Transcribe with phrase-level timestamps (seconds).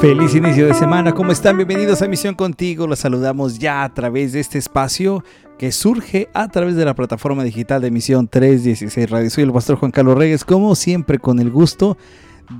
[0.00, 1.56] Feliz inicio de semana, ¿cómo están?
[1.56, 2.88] Bienvenidos a Misión Contigo.
[2.88, 5.22] Los saludamos ya a través de este espacio
[5.58, 9.30] que surge a través de la plataforma digital de Misión 316 Radio.
[9.30, 11.96] Soy el pastor Juan Carlos Reyes, como siempre con el gusto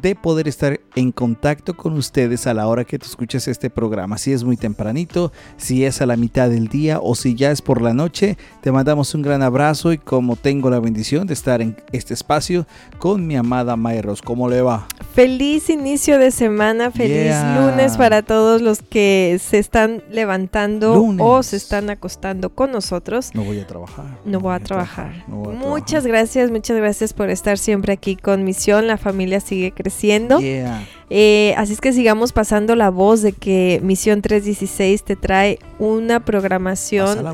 [0.01, 4.19] de poder estar en contacto con ustedes a la hora que tú escuches este programa.
[4.19, 7.63] Si es muy tempranito, si es a la mitad del día o si ya es
[7.63, 11.61] por la noche, te mandamos un gran abrazo y como tengo la bendición de estar
[11.61, 12.67] en este espacio
[12.99, 14.87] con mi amada Mayros, ¿cómo le va?
[15.15, 21.57] Feliz inicio de semana, feliz lunes para todos los que se están levantando o se
[21.57, 23.31] están acostando con nosotros.
[23.35, 24.07] No voy a trabajar.
[24.25, 25.25] No, voy, a trabajar.
[25.29, 28.87] muchas gracias, muchas gracias por estar siempre aquí con Misión.
[28.87, 30.39] La familia sigue creciendo.
[30.41, 36.21] Eh, así es que sigamos pasando la voz de que Misión 316 te trae una
[36.21, 37.25] programación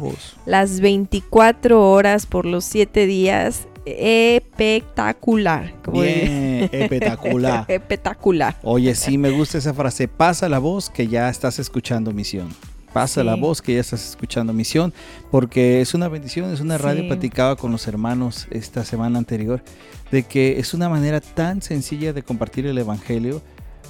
[0.46, 5.72] las 24 horas por los 7 días espectacular.
[5.92, 7.64] Bien, espectacular.
[7.68, 8.56] espectacular.
[8.62, 10.08] Oye, sí, me gusta esa frase.
[10.08, 12.48] Pasa la voz que ya estás escuchando Misión.
[12.92, 14.94] Pasa la voz que ya estás escuchando Misión,
[15.30, 19.62] porque es una bendición, es una radio platicaba con los hermanos esta semana anterior
[20.10, 23.42] de que es una manera tan sencilla de compartir el Evangelio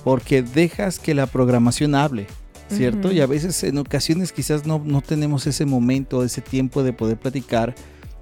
[0.04, 2.26] porque dejas que la programación hable,
[2.68, 3.12] ¿cierto?
[3.12, 7.18] Y a veces en ocasiones quizás no, no tenemos ese momento, ese tiempo de poder
[7.18, 7.74] platicar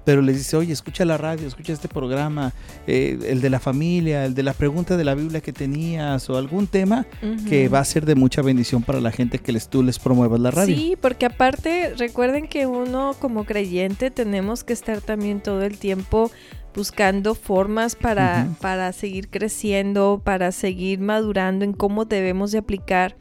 [0.07, 2.53] pero les dice, oye, escucha la radio, escucha este programa,
[2.87, 6.37] eh, el de la familia, el de la pregunta de la Biblia que tenías o
[6.37, 7.05] algún tema
[7.49, 10.39] que va a ser de mucha bendición para la gente que les, tú les promuevas
[10.39, 10.77] la radio.
[10.77, 16.31] Sí, porque aparte recuerden que uno como creyente tenemos que estar también todo el tiempo
[16.73, 23.17] buscando formas para, para seguir creciendo, para seguir madurando en cómo debemos de aplicar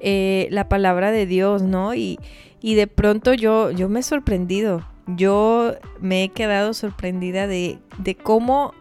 [0.00, 1.94] eh, la palabra de Dios, ¿no?
[1.94, 2.18] Y,
[2.60, 7.78] y de pronto yo, yo me he sorprendido yo me he quedado sorprendida de,
[8.22, 8.74] cómo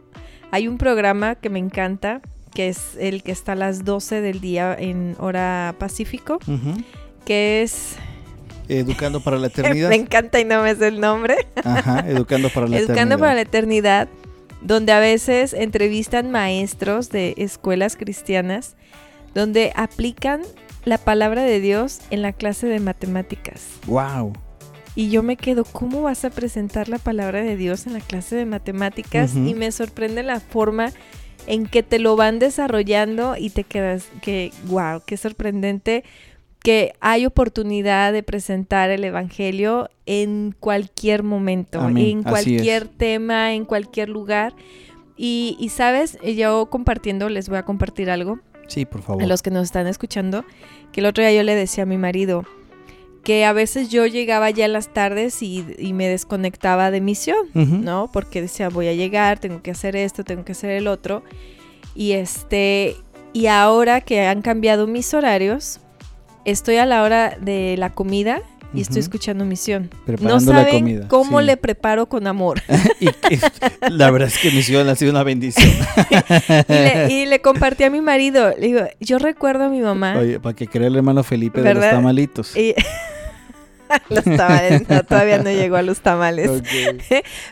[0.52, 2.22] hay un programa que me encanta,
[2.54, 6.40] que es el que está a las 12 del día en hora pacífico,
[7.26, 7.96] que es...
[8.70, 9.90] Educando para la eternidad.
[9.90, 11.36] me encanta y no me sé el nombre.
[11.64, 12.96] Ajá, Educando para la eternidad.
[12.96, 14.08] Educando para la eternidad,
[14.62, 18.76] donde a veces entrevistan maestros de escuelas cristianas,
[19.34, 20.42] donde aplican
[20.86, 23.62] la palabra de Dios en la clase de matemáticas.
[23.88, 24.34] ¡Wow!
[24.96, 28.36] Y yo me quedo, ¿cómo vas a presentar la palabra de Dios en la clase
[28.36, 29.36] de matemáticas?
[29.36, 30.92] Y me sorprende la forma
[31.48, 36.04] en que te lo van desarrollando y te quedas, que, wow, qué sorprendente
[36.64, 44.08] que hay oportunidad de presentar el Evangelio en cualquier momento, en cualquier tema, en cualquier
[44.08, 44.54] lugar.
[45.18, 48.40] Y, y, sabes, yo compartiendo, les voy a compartir algo.
[48.68, 49.22] Sí, por favor.
[49.22, 50.46] A los que nos están escuchando,
[50.94, 52.46] que el otro día yo le decía a mi marido,
[53.24, 55.64] que a veces yo llegaba ya en las tardes y,
[55.94, 58.10] me desconectaba de misión, ¿no?
[58.12, 61.24] Porque decía, voy a llegar, tengo que hacer esto, tengo que hacer el otro.
[61.96, 62.98] Y este,
[63.32, 65.80] y ahora que han cambiado mis horarios,
[66.44, 68.42] estoy a la hora de la comida
[68.74, 69.90] y estoy escuchando Misión.
[70.20, 72.62] no saben cómo le preparo con amor.
[73.00, 73.10] y
[73.90, 75.72] la verdad es que Misión ha sido una bendición.
[77.10, 78.54] y, le, compartí a mi marido.
[78.58, 80.18] Le digo, yo recuerdo a mi mamá.
[80.18, 82.54] Oye, para que crea el hermano Felipe de los tamalitos.
[84.10, 86.50] los tamales, todavía no llegó a los tamales.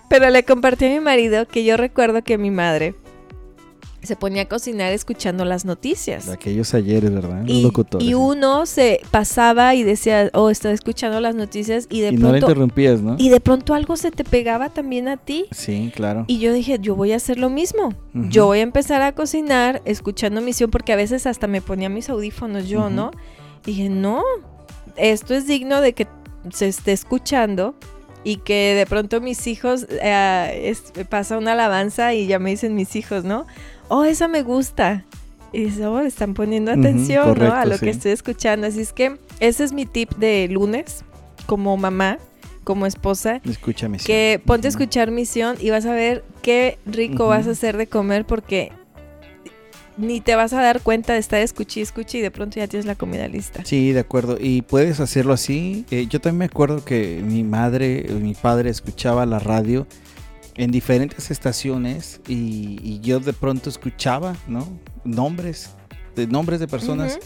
[0.09, 2.95] Pero le compartí a mi marido que yo recuerdo que mi madre
[4.03, 6.25] se ponía a cocinar escuchando las noticias.
[6.25, 7.43] De aquellos ayeres, ¿verdad?
[7.45, 7.69] y,
[7.99, 12.27] Y uno se pasaba y decía, oh, estaba escuchando las noticias y de pronto...
[12.27, 13.15] no le interrumpías, ¿no?
[13.19, 15.45] Y de pronto algo se te pegaba también a ti.
[15.51, 16.25] Sí, claro.
[16.27, 17.93] Y yo dije, yo voy a hacer lo mismo.
[18.13, 22.09] Yo voy a empezar a cocinar escuchando misión porque a veces hasta me ponía mis
[22.09, 23.11] audífonos yo, ¿no?
[23.65, 24.23] Y dije, no,
[24.97, 26.07] esto es digno de que
[26.51, 27.75] se esté escuchando
[28.23, 30.75] y que de pronto mis hijos, eh,
[31.09, 33.47] pasa una alabanza y ya me dicen mis hijos, ¿no?
[33.87, 35.05] Oh, esa me gusta.
[35.53, 37.53] Y eso, oh, están poniendo atención, ¿no?
[37.53, 38.67] A lo que estoy escuchando.
[38.67, 41.03] Así es que ese es mi tip de lunes,
[41.45, 42.19] como mamá,
[42.63, 43.41] como esposa.
[43.43, 44.05] Escucha misión.
[44.05, 47.87] Que ponte a escuchar misión y vas a ver qué rico vas a hacer de
[47.87, 48.71] comer porque
[50.01, 52.85] ni te vas a dar cuenta de estar escuchi escuchi y de pronto ya tienes
[52.85, 53.63] la comida lista.
[53.65, 54.37] Sí, de acuerdo.
[54.39, 55.85] Y puedes hacerlo así.
[55.91, 59.87] Eh, yo también me acuerdo que mi madre, mi padre escuchaba la radio
[60.55, 64.67] en diferentes estaciones y, yo de pronto escuchaba, ¿no?
[65.03, 65.71] Nombres,
[66.15, 67.19] de nombres de personas.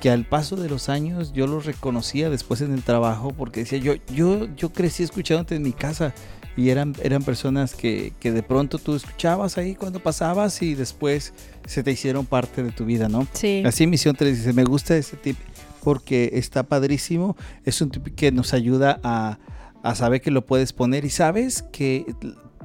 [0.00, 3.80] que al paso de los años yo los reconocía después en el trabajo porque decía
[3.80, 6.14] yo yo yo crecí escuchándote en mi casa
[6.58, 11.32] y eran, eran personas que, que, de pronto tú escuchabas ahí cuando pasabas y después
[11.64, 13.28] se te hicieron parte de tu vida, ¿no?
[13.32, 13.62] Sí.
[13.64, 15.36] Así Misión 3 me gusta este tip
[15.84, 19.38] porque está padrísimo, es un tip que nos ayuda a,
[19.84, 22.04] a saber que lo puedes poner y sabes que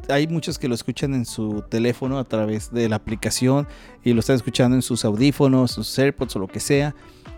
[0.09, 3.67] hay muchos que lo escuchan en su teléfono a través de la aplicación
[4.03, 6.95] y lo están escuchando en sus audífonos, sus AirPods o lo que sea.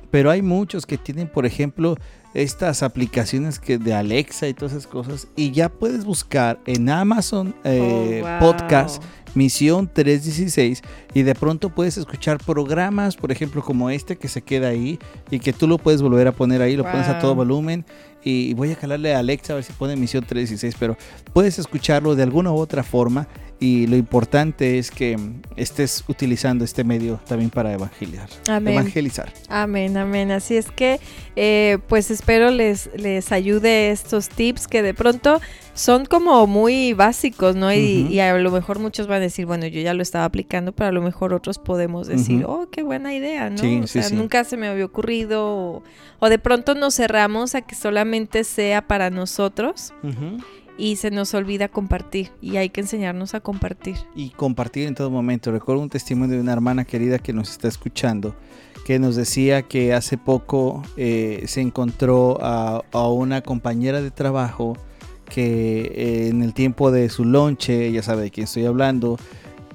[0.09, 1.97] Pero hay muchos que tienen, por ejemplo,
[2.35, 5.27] estas aplicaciones que de Alexa y todas esas cosas.
[5.35, 8.39] Y ya puedes buscar en Amazon eh, Oh, wow.
[8.39, 9.01] Podcast
[9.35, 10.81] Misión 316
[11.13, 14.97] y de pronto puedes escuchar programas, por ejemplo, como este que se queda ahí
[15.29, 17.85] y que tú lo puedes volver a poner ahí, lo pones a todo volumen
[18.23, 20.97] y voy a calarle a Alexa a ver si pone Misión 316, pero
[21.33, 23.27] puedes escucharlo de alguna u otra forma
[23.59, 25.17] y lo importante es que
[25.55, 28.29] estés utilizando este medio también para evangelizar.
[28.49, 28.73] Amén.
[28.73, 29.31] Evangelizar.
[29.47, 30.31] Amén, amén.
[30.31, 30.99] Así es que,
[31.35, 35.39] eh, pues espero les, les ayude estos tips que de pronto
[35.73, 37.73] son como muy básicos, ¿no?
[37.73, 40.71] Y, y a lo mejor muchos van a decir, bueno, yo ya lo estaba aplicando,
[40.71, 43.57] pero a lo mejor otros podemos decir, oh, qué buena idea, ¿no?
[43.57, 44.15] Sí, o sí, sea, sí.
[44.15, 45.45] nunca se me había ocurrido.
[45.45, 45.83] O,
[46.19, 49.93] o de pronto nos cerramos a que solamente sea para nosotros
[50.77, 52.31] y se nos olvida compartir.
[52.41, 53.95] Y hay que enseñarnos a compartir.
[54.15, 55.51] y compartir en todo momento.
[55.51, 58.35] Recuerdo un testimonio de una hermana querida que nos está escuchando,
[58.85, 64.77] que nos decía que hace poco eh, se encontró a, una compañera de trabajo
[65.29, 69.17] que eh, en el tiempo de su lonche, ya sabe de quién estoy hablando,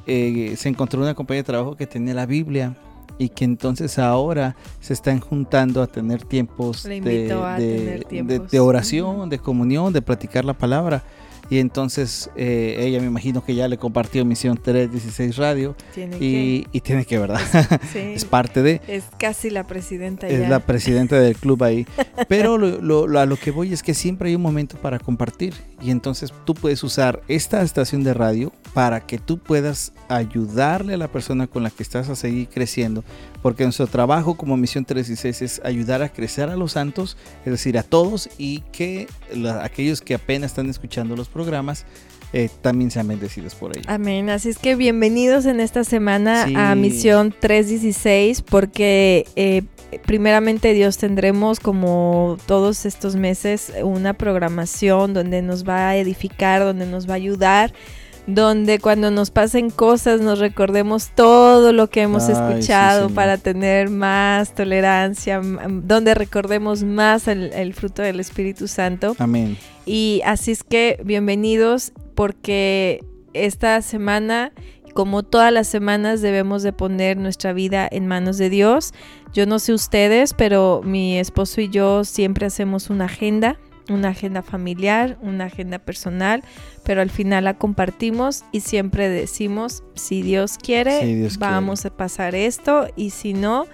[0.06, 2.76] eh, se encontró una compañera de trabajo que tenía la Biblia
[3.20, 7.99] y que entonces ahora se están juntando a tener tiempos, de, invitó a de- tener
[8.00, 8.50] de- tiempos.
[8.50, 11.02] de oración, de comunión, de practicar la palabra.
[11.50, 16.67] Y entonces eh, ella me imagino que ya le compartió Misión 316 Radio Tiene y,
[16.70, 17.41] y tiene que, ¿verdad?
[17.93, 18.14] que...
[18.14, 18.26] es Sí.
[18.29, 20.49] parte de, Es casi la presidenta es ya.
[20.49, 21.87] la presidenta del club ahí.
[22.29, 25.00] Pero lo, lo- lo- a lo que voy es que siempre hay un momento para
[25.00, 25.55] compartir.
[25.82, 30.99] Y entonces tú puedes usar esta estación de radio para que tú puedas ayudarle a
[30.99, 33.02] la persona con la que estás a seguir creciendo.
[33.43, 37.76] Porque nuestro trabajo como Misión 316 es ayudar a crecer a los santos, es decir,
[37.79, 41.39] a todos y que la- aquellos que apenas están escuchando los programas
[42.32, 43.84] eh, también sean bendecidos por ello.
[43.88, 44.31] Amén.
[44.31, 46.54] Así es que bienvenidos en esta semana Sí.
[46.56, 49.62] a Misión 316 porque eh,
[50.06, 56.87] primeramente Dios tendremos como todos estos meses una programación donde nos va a edificar, donde
[56.87, 57.72] nos va a ayudar.
[58.26, 63.88] Donde cuando nos pasen cosas nos recordemos todo lo que hemos Ay, escuchado para tener
[63.90, 69.16] más tolerancia, donde recordemos más el- el fruto del Espíritu Santo.
[69.19, 69.56] Amén.
[69.86, 74.52] Y así es que bienvenidos porque esta semana,
[74.94, 78.92] como todas las semanas, debemos de poner nuestra vida en manos de Dios.
[79.32, 84.42] Yo no sé ustedes, pero mi esposo y yo siempre hacemos una agenda, una agenda
[84.42, 86.42] familiar, una agenda personal,
[86.84, 91.90] pero al final la compartimos y siempre decimos, si Dios quiere, Si Dios vamos a
[91.90, 93.66] pasar esto y si no,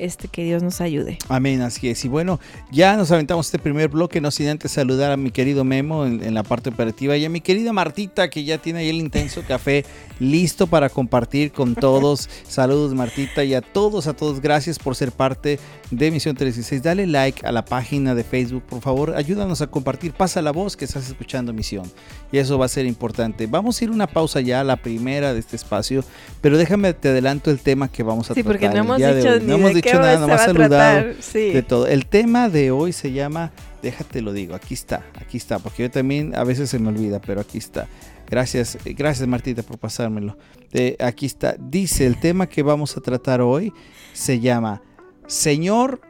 [0.00, 1.18] este que Dios nos ayude.
[1.28, 2.04] Amén, así es.
[2.04, 2.40] Y bueno,
[2.72, 6.22] ya nos aventamos este primer bloque, no sin antes saludar a mi querido Memo en,
[6.24, 9.42] en la parte operativa y a mi querida Martita que ya tiene ahí el intenso
[9.46, 9.84] café
[10.18, 12.28] listo para compartir con todos.
[12.48, 15.58] Saludos Martita y a todos, a todos, gracias por ser parte
[15.90, 16.82] de Misión 316.
[16.82, 20.76] Dale like a la página de Facebook, por favor, ayúdanos a compartir, pasa la voz
[20.76, 21.90] que estás escuchando Misión
[22.32, 23.46] y eso va a ser importante.
[23.46, 26.04] Vamos a ir una pausa ya, la primera de este espacio,
[26.40, 28.60] pero déjame te adelanto el tema que vamos a Sí, tratar.
[28.60, 30.46] porque no hemos dicho ni no hemos de dicho qué nada, se nomás va a
[30.46, 31.12] saludado.
[31.20, 31.50] Sí.
[31.50, 31.86] de todo.
[31.86, 35.90] El tema de hoy se llama, déjate lo digo, aquí está, aquí está, porque yo
[35.90, 37.88] también a veces se me olvida, pero aquí está.
[38.28, 40.38] Gracias, eh, gracias Martita por pasármelo.
[40.72, 41.56] Eh, aquí está.
[41.58, 43.72] Dice, el tema que vamos a tratar hoy
[44.12, 44.82] se llama,
[45.26, 46.00] Señor,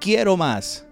[0.00, 0.86] quiero más.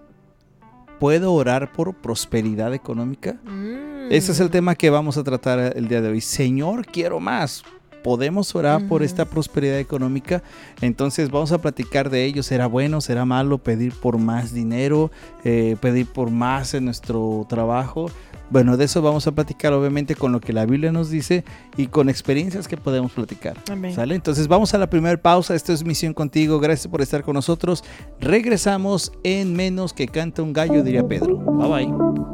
[1.00, 3.35] ¿Puedo orar por prosperidad económica?
[3.44, 4.12] Mm.
[4.12, 6.21] Ese es el tema que vamos a tratar el día de hoy.
[6.21, 7.64] Señor, quiero más.
[8.04, 10.42] ¿Podemos orar por esta prosperidad económica?
[10.82, 12.42] Entonces vamos a platicar de ello.
[12.42, 15.11] ¿Será bueno, será malo pedir por más dinero?
[15.42, 18.11] Eh, ¿Pedir por más en nuestro trabajo?
[18.50, 21.44] Bueno, de eso vamos a platicar obviamente con lo que la Biblia nos dice
[21.78, 23.56] y con experiencias que podemos platicar.
[23.70, 23.94] Amén.
[23.94, 24.14] ¿Sale?
[24.14, 25.54] Entonces vamos a la primera pausa.
[25.54, 26.61] Esto es Misión Contigo.
[26.61, 27.84] Gracias por estar con nosotros.
[28.20, 31.38] Regresamos en menos que canta un gallo, diría Pedro.
[31.38, 32.33] Bye bye.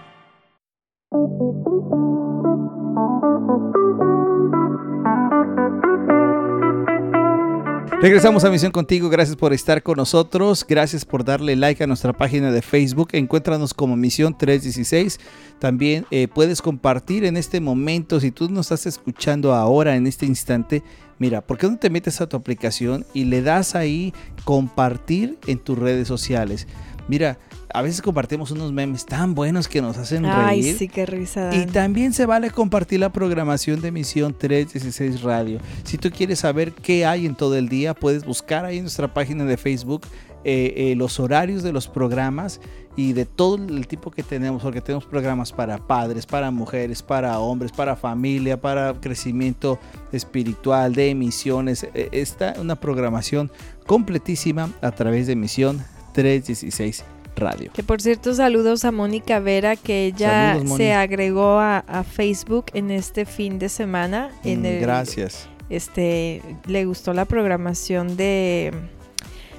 [8.01, 12.13] Regresamos a Misión Contigo, gracias por estar con nosotros, gracias por darle like a nuestra
[12.13, 15.19] página de Facebook, encuéntranos como Misión 316,
[15.59, 20.25] también eh, puedes compartir en este momento, si tú nos estás escuchando ahora, en este
[20.25, 20.81] instante,
[21.19, 24.15] mira, ¿por qué no te metes a tu aplicación y le das ahí
[24.45, 26.67] compartir en tus redes sociales?
[27.07, 27.37] Mira,
[27.73, 30.35] a veces compartimos unos memes tan buenos que nos hacen reír.
[30.35, 31.55] Ay, sí, qué risa.
[31.55, 35.59] Y también se vale compartir la programación de Misión 316 Radio.
[35.83, 39.13] Si tú quieres saber qué hay en todo el día, puedes buscar ahí en nuestra
[39.13, 40.01] página de Facebook
[40.43, 42.59] eh, eh, los horarios de los programas
[42.95, 47.39] y de todo el tipo que tenemos, porque tenemos programas para padres, para mujeres, para
[47.39, 49.79] hombres, para familia, para crecimiento
[50.11, 51.87] espiritual, de emisiones.
[51.93, 53.51] E, está una programación
[53.85, 57.71] completísima a través de Misión 316 Radio.
[57.73, 63.25] Que por cierto, saludos a Mónica Vera, que ella se agregó a, Facebook en este
[63.25, 64.31] fin de semana.
[64.43, 65.47] En mm, gracias.
[65.69, 68.71] Este, le gustó la programación de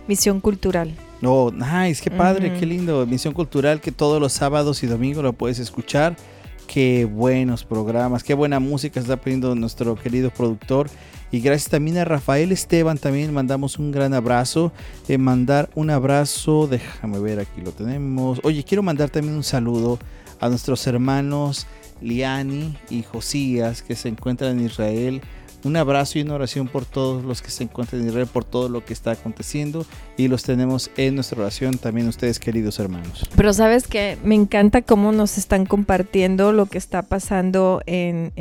[0.07, 0.95] Misión Cultural.
[1.23, 3.07] Oh, nice, qué padre, qué lindo.
[3.07, 6.17] Misión Cultural que todos los sábados y domingos lo puedes escuchar.
[6.67, 10.89] Qué buenos programas, qué buena música está poniendo nuestro querido productor.
[11.31, 14.73] Y gracias también a Rafael Esteban, también mandamos un gran abrazo.
[15.09, 18.41] Eh, mandar un abrazo, déjame ver, aquí lo tenemos.
[18.43, 19.99] Oye, quiero mandar también un saludo
[20.41, 21.67] a nuestros hermanos
[22.03, 25.23] Liani y Josías que se encuentran en Israel
[25.65, 28.69] un abrazo y una oración por todos los que se encuentran en Israel, por todo
[28.69, 33.29] lo que está aconteciendo y los tenemos en nuestra oración también ustedes queridos hermanos.
[33.37, 38.33] Pero sabes que me encanta cómo nos están compartiendo lo que está pasando en,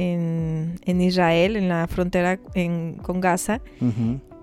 [0.86, 2.38] Israel, en la frontera
[3.02, 3.62] con Gaza,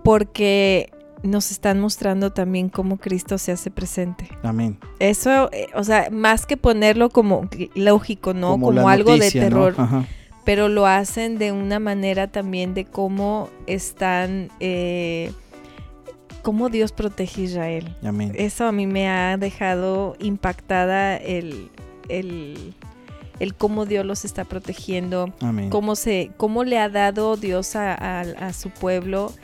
[0.05, 0.91] porque
[1.23, 4.29] nos están mostrando también cómo Cristo se hace presente.
[4.43, 4.79] Amén.
[5.01, 8.59] Eso, eh, o sea, más que ponerlo como lógico, ¿no?
[8.59, 9.75] Como, algo de terror
[10.49, 15.31] pero lo hacen de una manera también de cómo están, eh,
[16.41, 17.97] cómo Dios protege a Israel.
[18.03, 18.33] Amén.
[18.35, 21.69] Eso a mí me ha dejado impactada el,
[22.09, 22.73] el,
[23.41, 25.69] el cómo Dios los está protegiendo, Amén.
[25.69, 29.35] Cómo, se, cómo le ha dado Dios a, a su pueblo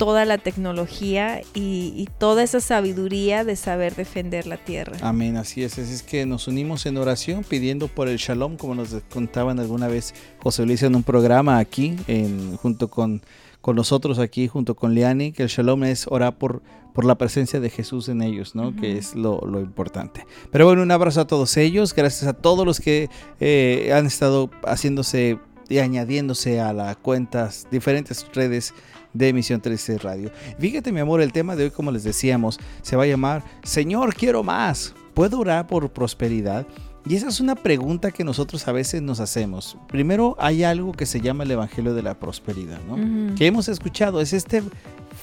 [0.00, 4.96] toda la tecnología y, toda esa sabiduría de saber defender la tierra.
[5.02, 5.76] Amén, así es.
[5.76, 10.14] Es que nos unimos en oración pidiendo por el shalom, como nos contaban alguna vez
[10.38, 13.20] José Luis en un programa aquí, en, junto con,
[13.60, 16.62] con nosotros aquí, junto con Liani, que el shalom es orar por,
[16.94, 18.74] por la presencia de Jesús en ellos, ¿no?
[18.74, 20.24] Que es lo, importante.
[20.50, 24.48] Pero bueno, un abrazo a todos ellos, gracias a todos los que eh, han estado
[24.64, 25.38] haciéndose
[25.70, 28.74] y añadiéndose a las cuentas, diferentes redes
[29.14, 30.30] de Emisión 13 Radio.
[30.58, 34.14] Fíjate, mi amor, el tema de hoy, como les decíamos, se va a llamar Señor,
[34.14, 34.94] quiero más.
[35.14, 36.66] ¿Puedo orar por prosperidad?
[37.06, 39.78] Y esa es una pregunta que nosotros a veces nos hacemos.
[39.88, 43.34] Primero hay algo que se llama el Evangelio de la Prosperidad, ¿no?
[43.36, 44.20] Que hemos escuchado.
[44.20, 44.62] Es este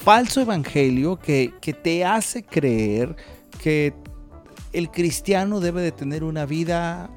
[0.04, 3.16] falso Evangelio que, que te hace creer
[3.62, 3.94] que
[4.74, 7.12] el cristiano debe de tener una vida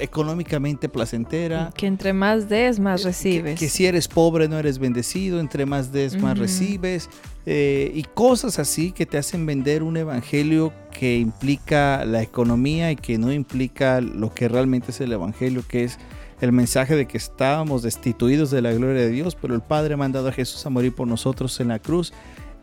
[0.00, 1.70] económicamente placentera.
[1.76, 3.58] Que entre más des, más recibes.
[3.58, 7.08] Que, si eres pobre no eres bendecido, entre más des, más recibes.
[7.46, 12.96] Eh, y cosas así que te hacen vender un evangelio que implica la economía y
[12.96, 15.98] que no implica lo que realmente es el evangelio, que es
[16.40, 19.96] el mensaje de que estábamos destituidos de la gloria de Dios, pero el Padre ha
[19.96, 22.12] mandado a Jesús a morir por nosotros en la cruz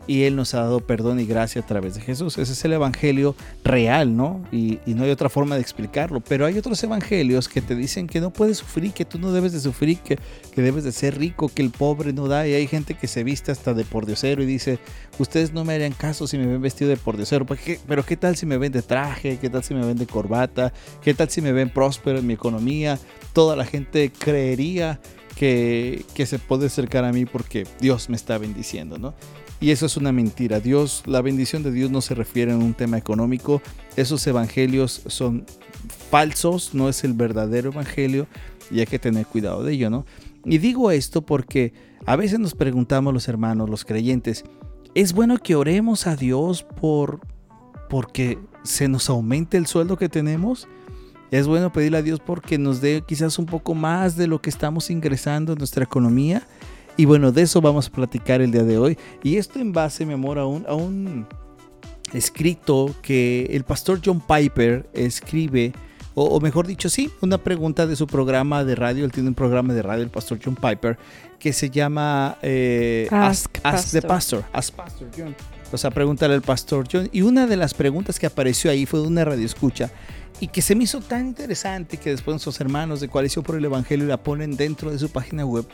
[0.07, 2.37] y Él nos ha dado perdón y gracia a través de Jesús.
[2.37, 4.41] Ese es el Evangelio real, ¿no?
[4.51, 6.21] Y, no hay otra forma de explicarlo.
[6.21, 9.51] Pero hay otros evangelios que te dicen que no puedes sufrir, que tú no debes
[9.51, 10.17] de sufrir, que,
[10.55, 12.47] debes de ser rico, que el pobre no da.
[12.47, 14.79] Y hay gente que se viste hasta de pordiosero y dice,
[15.19, 17.45] ustedes no me harían caso si me ven vestido de pordiosero.
[17.45, 19.37] Pero ¿qué tal si me ven de traje?
[19.37, 20.71] ¿Qué tal si me ven de corbata?
[21.03, 22.97] ¿Qué tal si me ven próspero en mi economía?
[23.33, 24.99] Toda la gente creería
[25.35, 29.13] que, que, se puede acercar a mí porque Dios me está bendiciendo, ¿no?
[29.59, 30.59] Y eso es una mentira.
[30.59, 33.61] Dios, la bendición de Dios no se refiere a un tema económico.
[33.95, 35.45] Esos evangelios son
[36.09, 38.27] falsos, no es el verdadero evangelio
[38.69, 40.05] y hay que tener cuidado de ello, ¿no?
[40.45, 41.73] Y digo esto porque
[42.05, 44.45] a veces nos preguntamos los hermanos, los creyentes,
[44.93, 47.19] ¿es bueno que oremos a Dios por
[47.89, 50.67] porque se nos aumente el sueldo que tenemos?
[51.31, 54.49] Es bueno pedirle a Dios porque nos dé quizás un poco más de lo que
[54.49, 56.47] estamos ingresando en nuestra economía.
[56.97, 58.97] Y bueno, de eso vamos a platicar el día de hoy.
[59.23, 61.27] Y esto en base, mi amor, a un, a un
[62.11, 65.73] escrito que el pastor John Piper escribe,
[66.15, 69.05] o, mejor dicho, sí, una pregunta de su programa de radio.
[69.05, 70.97] Él tiene un programa de radio, el pastor John Piper,
[71.37, 73.59] que se llama eh, Ask,
[73.91, 74.43] the Pastor.
[74.51, 75.35] Ask Pastor John.
[75.71, 77.09] O sea, pregúntale al pastor John.
[77.11, 79.91] Y una de las preguntas que apareció ahí fue de una radio escucha
[80.39, 83.65] y que se me hizo tan interesante que después nuestros hermanos de Coalición por el
[83.65, 85.65] Evangelio la ponen dentro de su página web.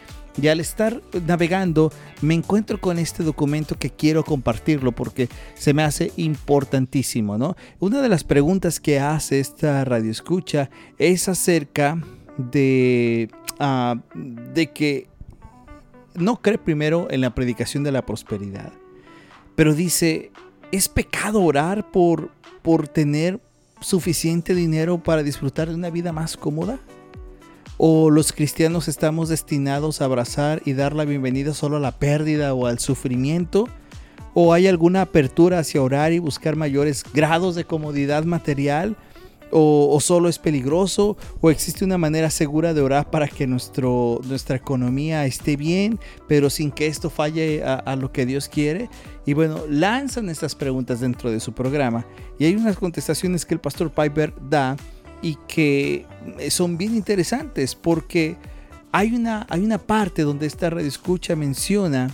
[0.41, 1.91] Y al estar navegando
[2.22, 7.55] me encuentro con este documento que quiero compartirlo porque se me hace importantísimo, ¿no?
[7.79, 12.01] Una de las preguntas que hace esta radio escucha es acerca
[12.38, 13.29] de,
[13.60, 15.08] ah, de que
[16.15, 18.72] no cree primero en la predicación de la prosperidad,
[19.55, 20.32] pero dice,
[20.72, 23.39] ¿es pecado orar por, por tener
[23.84, 26.80] suficiente dinero para disfrutar de una vida más cómoda?
[27.78, 32.54] ¿O los cristianos estamos destinados a abrazar y dar la bienvenida solo a la pérdida
[32.54, 33.68] o al sufrimiento?
[34.34, 38.96] ¿O hay alguna apertura hacia orar y buscar mayores grados de comodidad material?
[39.55, 44.55] O, solo es peligroso, o existe una manera segura de orar para que nuestro, nuestra
[44.55, 48.89] economía esté bien, pero sin que esto falle a, a, lo que Dios quiere.
[49.25, 52.05] Y bueno, lanzan estas preguntas dentro de su programa
[52.39, 54.75] y hay unas contestaciones que el pastor Piper da
[55.22, 56.05] y que
[56.50, 58.36] son bien interesantes porque
[58.91, 62.12] hay una, hay una parte donde esta red escucha menciona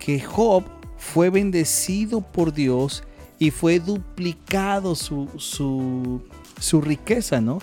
[0.00, 0.64] que Job
[0.96, 3.04] fue bendecido por Dios
[3.38, 6.20] y fue duplicado su, su,
[6.60, 7.58] su riqueza, ¿no?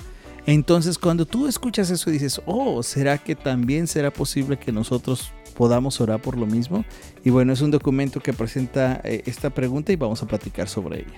[0.45, 5.99] Entonces cuando tú escuchas eso dices, oh, ¿será que también será posible que nosotros podamos
[5.99, 6.85] orar por lo mismo?
[7.23, 10.99] Y bueno, es un documento que presenta eh, esta pregunta y vamos a platicar sobre
[10.99, 11.17] ella.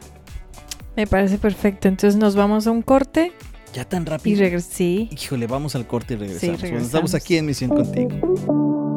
[0.96, 1.88] Me parece perfecto.
[1.88, 3.32] Entonces nos vamos a un corte.
[3.74, 4.46] Ya tan rápido.
[4.46, 5.10] Y sí.
[5.12, 6.64] Híjole, vamos al corte y regresamos.
[6.64, 8.89] estamos aquí en Misión Contigo.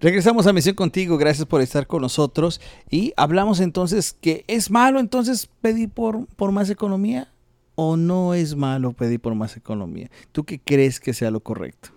[0.00, 2.58] Regresamos a Misión Contigo, gracias por estar con nosotros
[2.88, 7.28] y hablamos entonces que es malo entonces pedir por, por más economía
[7.74, 10.10] o no es malo pedir por más economía.
[10.32, 11.90] ¿Tú qué crees que sea lo correcto?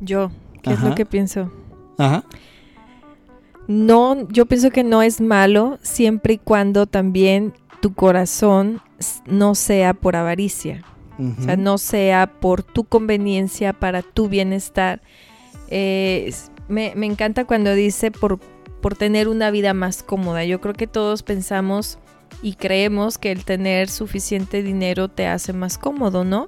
[0.00, 0.30] Yo,
[0.62, 1.50] ¿qué es lo que pienso?
[1.98, 2.24] Ajá.
[3.66, 8.80] No, yo pienso que no es malo siempre y cuando también tu corazón
[9.26, 10.84] no sea por avaricia,
[11.18, 15.02] o sea, no sea por tu conveniencia, para tu bienestar.
[15.68, 16.32] Eh,
[16.68, 18.38] me, encanta cuando dice por,
[18.80, 20.44] por tener una vida más cómoda.
[20.44, 21.98] Yo creo que todos pensamos
[22.42, 26.46] y creemos que el tener suficiente dinero te hace más cómodo, ¿no?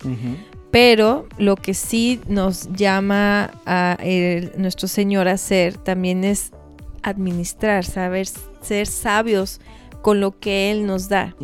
[0.70, 3.96] Pero lo que sí nos llama a
[4.56, 6.52] nuestro Señor a hacer también es
[7.02, 8.26] administrar, saber
[8.60, 9.60] ser sabios
[10.02, 11.34] con lo que Él nos da.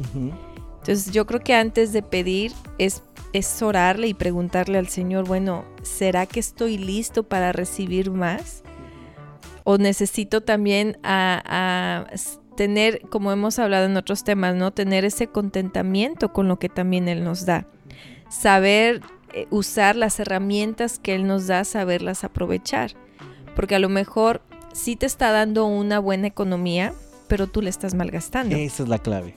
[0.80, 5.64] Entonces yo creo que antes de pedir es, es orarle y preguntarle al Señor, bueno,
[5.82, 8.63] ¿será que estoy listo para recibir más?
[9.64, 12.06] O necesito también a,
[12.56, 14.70] tener, como hemos hablado en otros temas, ¿no?
[14.70, 17.66] Tener ese contentamiento con lo que también Él nos da.
[18.28, 19.00] Saber
[19.32, 22.92] eh, usar las herramientas que Él nos da, saberlas aprovechar.
[23.56, 26.94] Porque a lo mejor sí te está dando una buena economía,
[27.28, 28.56] pero tú le estás malgastando.
[28.56, 29.34] Esa es la clave.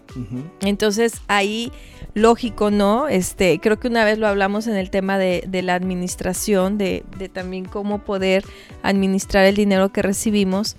[0.61, 1.71] Entonces ahí,
[2.13, 3.07] lógico, ¿no?
[3.07, 7.65] Este, creo que una vez lo hablamos en el tema de, la administración, de, también
[7.65, 8.43] cómo poder
[8.83, 10.75] administrar el dinero que recibimos.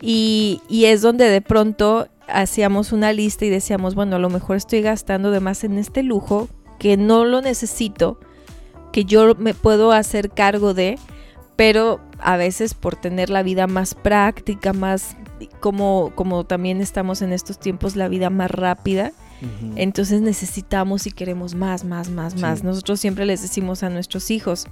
[0.00, 4.56] Y, y, es donde de pronto hacíamos una lista y decíamos, bueno, a lo mejor
[4.56, 8.18] estoy gastando de más en este lujo que no lo necesito,
[8.92, 10.98] que yo me puedo hacer cargo de,
[11.56, 15.16] pero a veces por tener la vida más práctica, más
[15.60, 19.12] como, como también estamos en estos tiempos, la vida más rápida.
[19.76, 22.64] Entonces necesitamos y queremos más, más, más, más.
[22.64, 24.68] Nosotros siempre les decimos a nuestros hijos,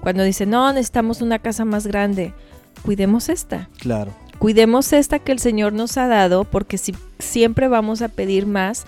[0.00, 2.32] cuando dicen, no, necesitamos una casa más grande,
[2.82, 3.68] cuidemos esta.
[3.78, 4.12] Claro.
[4.38, 8.86] Cuidemos esta que el Señor nos ha dado, porque si siempre vamos a pedir más,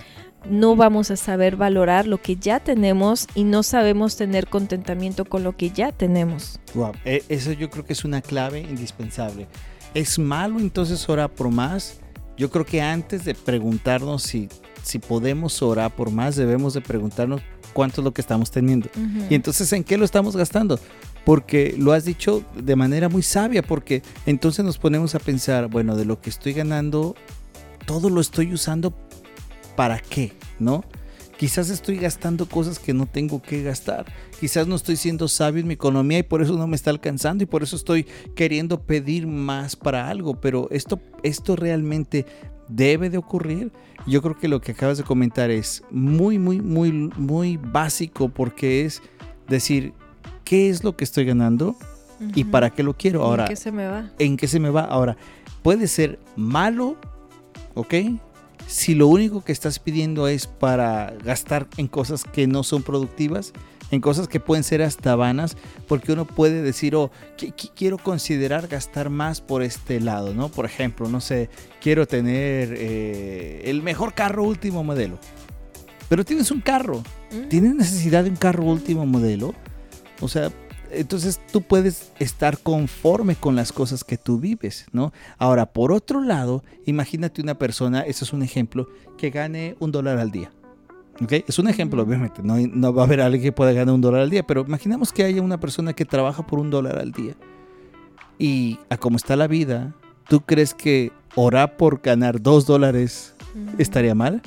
[0.49, 5.43] no vamos a saber valorar lo que ya tenemos y no sabemos tener contentamiento con
[5.43, 6.59] lo que ya tenemos.
[6.73, 9.47] Wow, e, eso yo creo que es una clave indispensable.
[9.93, 11.99] ¿Es malo entonces orar por más?
[12.37, 14.49] Yo creo que antes de preguntarnos si,
[14.81, 17.41] si podemos orar por más, debemos de preguntarnos
[17.73, 18.89] cuánto es lo que estamos teniendo.
[19.29, 20.79] Y entonces, ¿en qué lo estamos gastando?
[21.25, 25.95] Porque lo has dicho de manera muy sabia, porque entonces nos ponemos a pensar, bueno,
[25.95, 27.15] de lo que estoy ganando,
[27.85, 28.91] todo lo estoy usando
[29.75, 30.83] para qué, ¿no?
[31.37, 34.05] Quizás estoy gastando cosas que no tengo que gastar.
[34.39, 37.43] Quizás no estoy siendo sabio en mi economía y por eso no me está alcanzando
[37.43, 38.05] y por eso estoy
[38.35, 40.39] queriendo pedir más para algo.
[40.39, 42.25] Pero esto, esto realmente
[42.67, 43.71] debe de ocurrir.
[44.05, 48.85] Yo creo que lo que acabas de comentar es muy, muy, muy, muy básico porque
[48.85, 49.01] es
[49.47, 49.93] decir,
[50.43, 51.75] ¿qué es lo que estoy ganando?
[52.35, 53.23] ¿Y para qué lo quiero?
[53.23, 54.11] Ahora, ¿En qué se me va?
[54.19, 54.81] ¿En qué se me va?
[54.81, 55.17] Ahora,
[55.61, 56.95] puede ser malo,
[57.73, 57.93] ¿ok?
[58.67, 63.53] Si lo único que estás pidiendo es para gastar en cosas que no son productivas,
[63.91, 65.55] en cosas que pueden ser hasta vanas,
[65.87, 67.11] porque uno puede decir, oh,
[67.75, 70.49] quiero considerar gastar más por este lado, ¿no?
[70.49, 71.49] Por ejemplo, no sé,
[71.79, 75.19] quiero tener eh, el mejor carro último modelo.
[76.09, 77.49] Pero tienes un carro, mm.
[77.49, 79.53] tienes necesidad de un carro último modelo.
[80.21, 80.51] O sea,
[80.93, 85.13] entonces tú puedes estar conforme con las cosas que tú vives, ¿no?
[85.37, 90.17] Ahora, por otro lado, imagínate una persona, eso es un ejemplo, que gane un dólar
[90.19, 90.51] al día.
[91.21, 91.33] ¿ok?
[91.47, 94.21] Es un ejemplo, obviamente, no, no va a haber alguien que pueda ganar un dólar
[94.21, 97.35] al día, pero imaginemos que haya una persona que trabaja por un dólar al día.
[98.39, 99.93] Y a cómo está la vida,
[100.27, 103.32] ¿tú crees que orar por ganar dos dólares
[103.77, 104.41] estaría mal?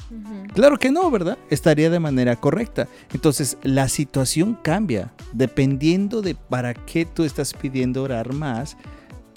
[0.54, 1.38] Claro que no, ¿verdad?
[1.50, 2.88] Estaría de manera correcta.
[3.12, 8.76] Entonces, la situación cambia dependiendo de para qué tú estás pidiendo orar más.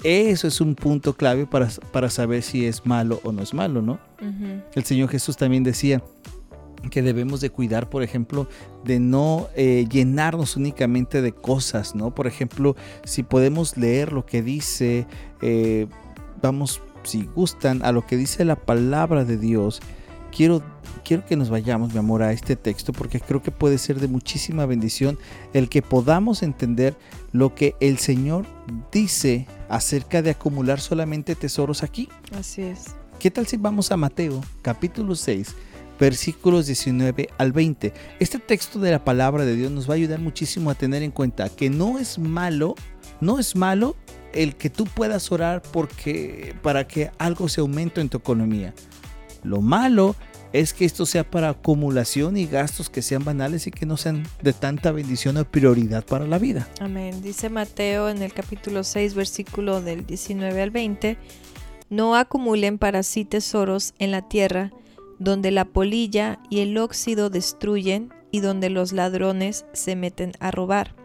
[0.03, 3.82] Eso es un punto clave para, para saber si es malo o no es malo,
[3.82, 3.99] ¿no?
[4.73, 6.01] El Señor Jesús también decía,
[6.89, 8.47] que debemos de cuidar, por ejemplo,
[8.86, 12.15] de no eh, llenarnos únicamente de cosas, ¿no?
[12.15, 15.05] Por ejemplo, si podemos leer lo que dice,
[15.41, 15.88] eh,
[16.41, 19.81] vamos, si gustan, a lo que dice la palabra de Dios,
[20.31, 20.63] quiero
[21.03, 24.07] quiero que nos vayamos, mi amor, a este texto porque creo que puede ser de
[24.07, 25.17] muchísima bendición
[25.53, 26.95] el que podamos entender
[27.31, 28.45] lo que el Señor
[28.91, 32.09] dice acerca de acumular solamente tesoros aquí.
[32.38, 32.95] Así es.
[33.17, 35.55] ¿Qué tal si vamos a Mateo capítulo 6?
[35.99, 37.91] versículos 19 al 20.
[38.19, 41.12] Este texto de la palabra de Dios nos va a ayudar muchísimo a tener en
[41.12, 42.75] cuenta que no es malo,
[43.19, 43.97] no es malo
[44.33, 48.73] el que tú puedas orar porque para que algo se aumente en tu economía.
[49.43, 50.15] Lo malo
[50.51, 54.23] es que esto sea para acumulación y gastos que sean banales y que no sean
[54.41, 56.67] de tanta bendición o prioridad para la vida.
[56.79, 57.21] Amén.
[57.21, 61.17] Dice Mateo en el capítulo 6, versículo del 19 al 20,
[61.89, 64.71] no acumulen para sí tesoros en la tierra,
[65.19, 70.98] donde la polilla y el óxido destruyen y donde los ladrones se meten a robar.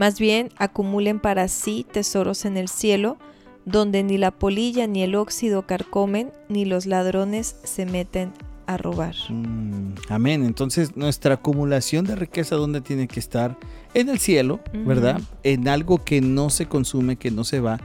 [0.00, 3.18] Más bien, acumulen para sí tesoros en el cielo,
[3.66, 8.32] donde ni la polilla ni el óxido carcomen, ni los ladrones se meten
[8.66, 9.14] a robar.
[9.28, 10.46] Mm, amén.
[10.46, 13.58] Entonces nuestra acumulación de riqueza, ¿dónde tiene que estar?
[13.92, 15.20] En el cielo, ¿verdad?
[15.42, 17.78] En algo que no se consume, que no se va,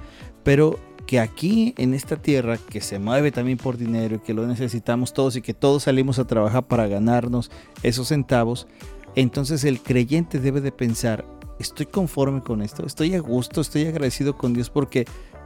[0.45, 4.47] pero que aquí en esta tierra, que se mueve también por dinero y que lo
[4.47, 7.51] necesitamos todos y que todos salimos a trabajar para ganarnos
[7.83, 8.67] esos centavos,
[9.15, 11.25] entonces el creyente debe de pensar,
[11.59, 15.05] estoy conforme con esto, estoy a gusto, estoy agradecido con Dios porque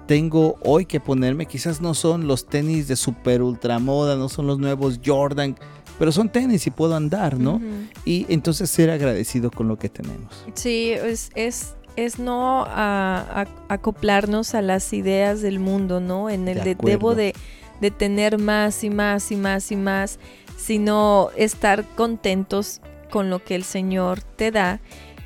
[0.10, 1.46] tengo hoy que ponerme.
[1.46, 5.56] Quizás no son los tenis de super ultra moda, no son los nuevos Jordan,
[6.00, 7.62] pero son tenis y puedo andar, ¿no?
[8.06, 10.46] Y entonces ser agradecido con lo que tenemos.
[10.56, 16.32] Sí, es, es, es no acoplarnos a las ideas del mundo, ¿no?
[16.32, 17.36] En el de, debo de,
[17.80, 20.18] de tener más y más y más y más,
[20.58, 24.80] sino estar contentos con lo que el Señor te da.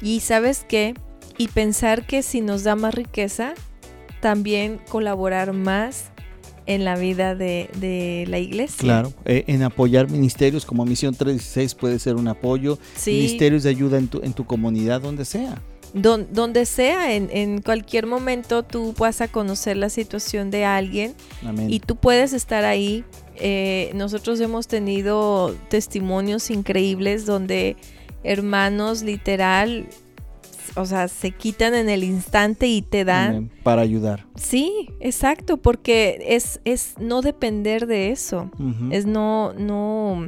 [0.04, 0.94] Y sabes qué?
[1.38, 3.54] Y pensar que si nos da más riqueza,
[4.22, 6.12] también colaborar más
[6.66, 8.78] en la vida de, la iglesia.
[8.78, 13.98] Claro, eh, en apoyar ministerios como Misión 316 puede ser un apoyo, ministerios de ayuda
[13.98, 15.62] en tu, en tu comunidad, donde sea.
[15.94, 21.14] donde sea, en, en, cualquier momento tú vas a conocer la situación de alguien
[21.68, 23.04] y tú puedes estar ahí.
[23.36, 27.78] Eh, nosotros hemos tenido testimonios increíbles donde
[28.24, 29.88] hermanos literal
[30.76, 33.52] o sea, se quitan en el instante y te dan.
[33.64, 34.26] Para ayudar.
[34.36, 38.50] Sí, exacto, porque es, es no depender de eso.
[38.90, 40.26] Es no, no,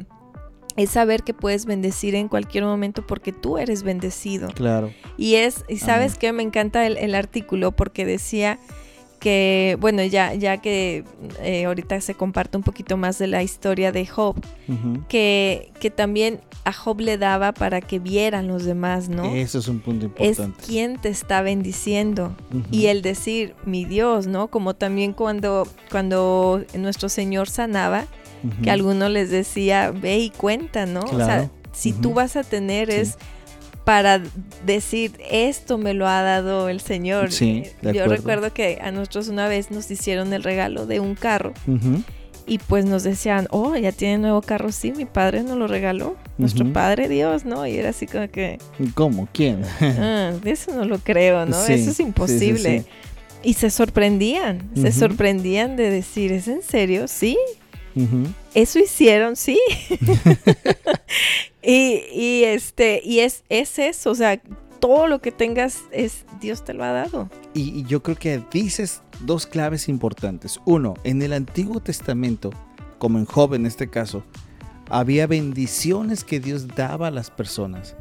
[0.76, 4.48] es saber que puedes bendecir en cualquier momento porque tú eres bendecido.
[4.48, 4.92] Claro.
[5.16, 8.58] Y es, y sabes que me encanta el, artículo porque decía
[9.18, 11.04] que, bueno, ya, ya que
[11.42, 14.36] eh, ahorita se comparte un poquito más de la historia de Job,
[15.08, 19.24] que, que también a Job le daba para que vieran los demás, ¿no?
[19.34, 20.60] Eso es un punto importante.
[20.60, 22.36] Es quien te está bendiciendo.
[22.70, 24.48] Y el decir, mi Dios, ¿no?
[24.48, 28.06] Como también cuando, cuando nuestro Señor sanaba,
[28.62, 31.00] que alguno les decía, ve y cuenta, ¿no?
[31.00, 33.18] O sea, si tú vas a tener es
[33.86, 34.20] para
[34.64, 37.30] decir esto me lo ha dado el Señor.
[37.30, 41.54] Sí, Yo recuerdo que a nosotros una vez nos hicieron el regalo de un carro
[42.48, 46.16] y pues nos decían, oh, ya tiene nuevo carro, sí, mi padre nos lo regaló,
[46.36, 47.64] nuestro padre Dios, ¿no?
[47.64, 48.58] Y era así como que...
[48.94, 49.28] ¿Cómo?
[49.32, 49.62] ¿Quién?
[49.80, 51.56] ah, eso no lo creo, ¿no?
[51.64, 52.84] eso es imposible.
[53.44, 57.06] y se sorprendían, se sorprendían de decir, ¿es en serio?
[57.06, 57.38] Sí.
[58.54, 59.58] Eso hicieron, sí.
[61.62, 64.40] y, este, y es, es eso, o sea,
[64.80, 67.30] todo lo que tengas es Dios te lo ha dado.
[67.54, 70.60] Y, yo creo que dices dos claves importantes.
[70.64, 72.50] Uno, en el Antiguo Testamento,
[72.98, 74.22] como en Job en este caso,
[74.90, 77.96] había bendiciones que Dios daba a las personas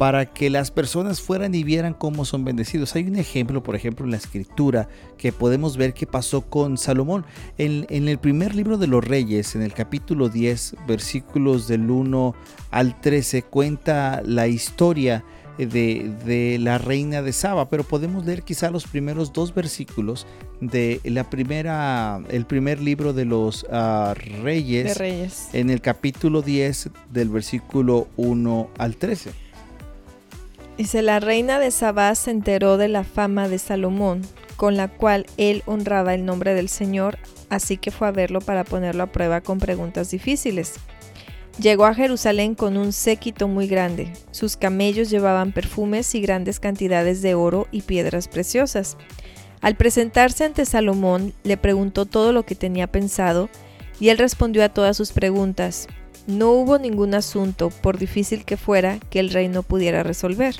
[0.00, 2.96] para que las personas fueran y vieran cómo son bendecidos.
[2.96, 7.26] Hay un ejemplo, por ejemplo, en la escritura que podemos ver qué pasó con Salomón.
[7.58, 12.34] En, el primer libro de los reyes, en el capítulo 10, versículos del 1
[12.70, 15.22] al 13, cuenta la historia
[15.58, 20.26] de, la reina de Saba, pero podemos leer quizá los primeros dos versículos
[20.62, 26.88] de la primera, el primer libro de los ah, reyes, reyes, en el capítulo 10
[27.12, 29.49] del versículo 1 al 13.
[30.76, 34.22] Dice, la reina de Sabá se enteró de la fama de Salomón,
[34.56, 38.64] con la cual él honraba el nombre del Señor, así que fue a verlo para
[38.64, 40.74] ponerlo a prueba con preguntas difíciles.
[41.60, 44.12] Llegó a Jerusalén con un séquito muy grande.
[44.30, 48.96] Sus camellos llevaban perfumes y grandes cantidades de oro y piedras preciosas.
[49.60, 53.50] Al presentarse ante Salomón, le preguntó todo lo que tenía pensado,
[53.98, 55.86] y él respondió a todas sus preguntas.
[56.30, 60.54] No hubo ningún asunto, por difícil que fuera, que el rey no pudiera resolver.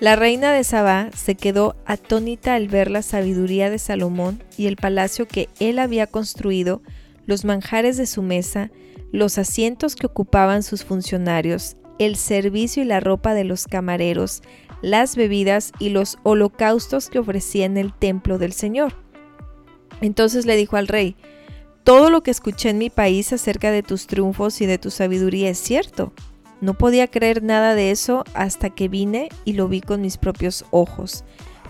[0.00, 4.76] La reina de Sabá se quedó atónita al ver la sabiduría de Salomón y el
[4.76, 6.82] palacio que él había construido,
[7.24, 8.70] los manjares de su mesa,
[9.12, 14.42] los asientos que ocupaban sus funcionarios, el servicio y la ropa de los camareros,
[14.82, 18.92] las bebidas y los holocaustos que ofrecía en el templo del Señor.
[20.02, 21.16] Entonces le dijo al rey,
[21.86, 25.50] todo lo que escuché en mi país acerca de tus triunfos y de tu sabiduría
[25.50, 26.12] es cierto.
[26.60, 30.64] No podía creer nada de eso hasta que vine y lo vi con mis propios
[30.72, 31.22] ojos.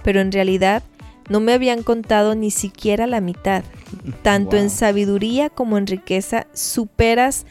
[0.03, 0.83] Pero en realidad
[1.29, 3.63] no me habían contado ni siquiera la mitad.
[4.23, 7.45] Tanto en sabiduría como en riqueza superas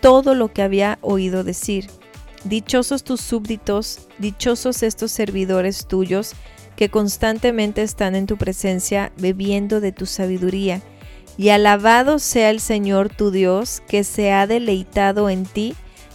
[0.00, 1.86] todo lo que había oído decir.
[2.42, 6.32] Dichosos tus súbditos, dichosos estos servidores tuyos
[6.74, 10.82] que constantemente están en tu presencia bebiendo de tu sabiduría
[11.38, 15.74] y alabado sea el Señor tu Dios, que se ha deleitado en ti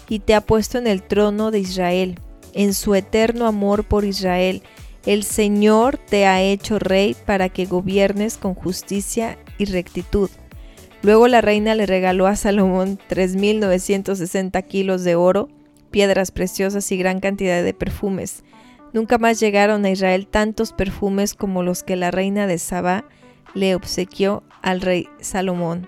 [0.10, 2.20] y te ha puesto en el trono de Israel,
[2.54, 4.62] en su eterno amor por Israel.
[5.06, 10.30] El Señor te ha hecho rey para que gobiernes con justicia y rectitud.
[11.02, 15.48] Luego la reina le regaló a Salomón 3.960 kilos de oro,
[15.90, 18.44] piedras preciosas y gran cantidad de perfumes.
[18.92, 23.06] Nunca más llegaron a Israel tantos perfumes como los que la reina de Saba
[23.54, 25.88] le obsequió al rey Salomón.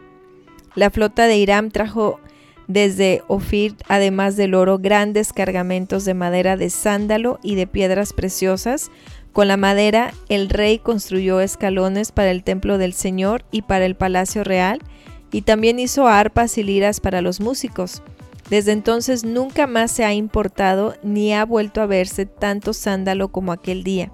[0.76, 2.20] La flota de Irán trajo
[2.68, 8.92] desde Ofir, además del oro, grandes cargamentos de madera de sándalo y de piedras preciosas.
[9.34, 13.96] Con la madera, el rey construyó escalones para el templo del Señor y para el
[13.96, 14.80] palacio real,
[15.32, 18.02] y también hizo arpas y liras para los músicos.
[18.50, 23.52] Desde entonces nunca más se ha importado ni ha vuelto a verse tanto sándalo como
[23.52, 24.12] aquel día.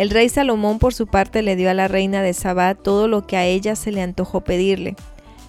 [0.00, 3.26] El rey Salomón por su parte le dio a la reina de Sabá todo lo
[3.26, 4.96] que a ella se le antojó pedirle,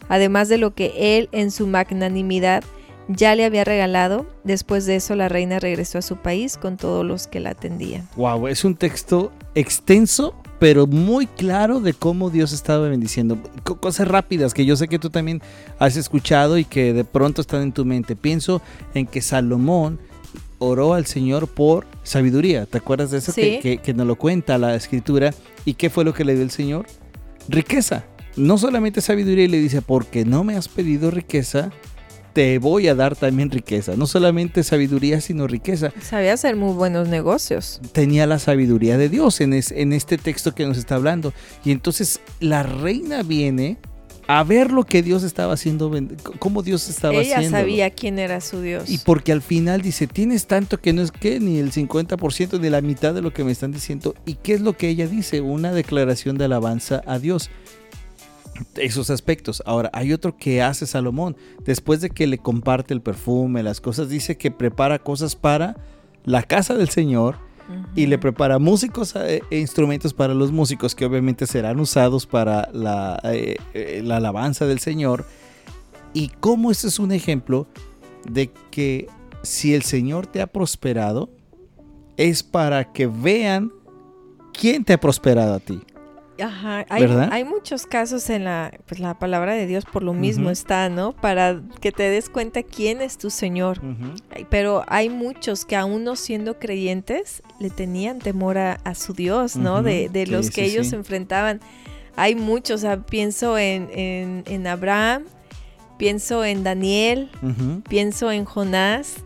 [0.09, 2.61] además de lo que él en su magnanimidad
[3.07, 4.25] ya le había regalado.
[4.43, 8.09] Después de eso la reina regresó a su país con todos los que la atendían.
[8.17, 13.37] Wow, es un texto extenso, pero muy claro de cómo Dios estaba bendiciendo.
[13.63, 15.41] cosas rápidas que yo sé que tú también
[15.79, 18.17] has escuchado y que de pronto están en tu mente.
[18.17, 18.61] Pienso
[18.95, 19.97] en que Salomón
[20.61, 22.67] oró al Señor por sabiduría.
[22.67, 25.33] ¿Te acuerdas de eso que, que, nos lo cuenta la escritura?
[25.65, 26.85] ¿Y qué fue lo que le dio el Señor?
[27.49, 28.05] Riqueza.
[28.37, 31.71] No solamente sabiduría, y le dice, porque no me has pedido riqueza,
[32.33, 33.95] te voy a dar también riqueza.
[33.97, 35.91] No solamente sabiduría, sino riqueza.
[35.99, 37.81] Sabía hacer muy buenos negocios.
[37.91, 41.33] Tenía la sabiduría de Dios en, en este texto que nos está hablando.
[41.65, 43.79] Y entonces la reina viene
[44.39, 45.91] a ver lo que Dios estaba haciendo,
[46.39, 47.41] cómo Dios estaba haciendo.
[47.41, 48.89] Ella sabía quién era su Dios.
[48.89, 52.69] Y porque al final dice, tienes tanto que no es que ni el 50% ni
[52.69, 54.15] la mitad de lo que me están diciendo.
[54.25, 55.41] ¿Y qué es lo que ella dice?
[55.41, 57.49] Una declaración de alabanza a Dios.
[58.75, 59.61] Esos aspectos.
[59.65, 61.35] Ahora, hay otro que hace Salomón.
[61.65, 65.75] Después de que le comparte el perfume, las cosas, dice que prepara cosas para
[66.23, 67.37] la casa del Señor
[67.95, 72.69] y le prepara músicos eh, e instrumentos para los músicos que obviamente serán usados para
[72.73, 75.25] la, eh, eh, la alabanza del Señor.
[76.13, 77.67] Y cómo este es un ejemplo
[78.29, 79.07] de que
[79.43, 81.29] si el Señor te ha prosperado,
[82.17, 83.71] es para que vean
[84.53, 85.81] quién te ha prosperado a ti.
[86.41, 90.49] Ajá, hay, hay, muchos casos en la, pues, la palabra de Dios, por lo mismo
[90.49, 91.13] está, ¿no?
[91.13, 93.79] Para que te des cuenta quién es tu Señor.
[94.49, 99.83] Pero hay muchos que aún no siendo creyentes, le tenían temor a, su Dios, ¿no?
[99.83, 101.59] De, los que ellos enfrentaban.
[102.15, 105.23] Hay muchos, o sea, pienso en, en, Abraham,
[105.97, 107.29] pienso en Daniel,
[107.87, 109.17] pienso en Jonás.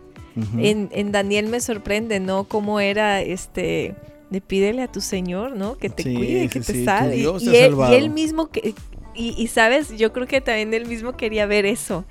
[0.57, 2.43] En, en Daniel me sorprende, ¿no?
[2.43, 3.95] Cómo era este
[4.29, 5.77] de pídele a tu Señor, ¿no?
[5.77, 7.17] Que te cuide, que te salve.
[7.17, 7.55] Y,
[7.93, 8.73] él, mismo, que,
[9.15, 12.05] y, sabes, yo creo que también él mismo quería ver eso.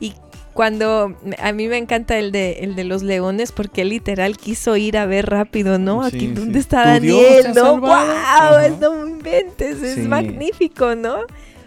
[0.00, 0.14] Y
[0.52, 4.76] cuando a mí me encanta el de el de los leones porque él literal quiso
[4.76, 6.02] ir a ver rápido, ¿no?
[6.02, 7.80] Aquí dónde está Daniel, ¿no?
[7.80, 8.78] ¡Wow!
[8.80, 11.16] No inventes, es magnífico, ¿no?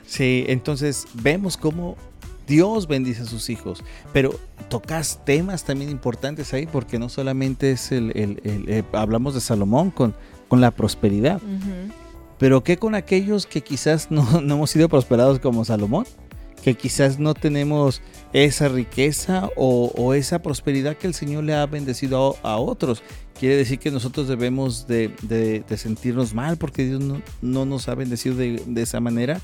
[0.06, 1.98] Sí, entonces vemos cómo
[2.48, 3.84] Dios bendice a sus hijos,
[4.14, 9.92] pero tocas temas también importantes ahí porque no solamente es el, eh, hablamos de Salomón
[9.92, 10.16] con,
[10.48, 11.42] con la prosperidad,
[12.40, 16.06] pero ¿qué con aquellos que quizás no, hemos sido prosperados como Salomón?
[16.64, 18.02] Que quizás no tenemos
[18.34, 23.04] esa riqueza o, esa prosperidad que el Señor le ha bendecido a, otros.
[23.40, 27.02] Quiere decir que nosotros debemos de, sentirnos mal porque Dios
[27.42, 29.40] no, nos ha bendecido de, de esa manera.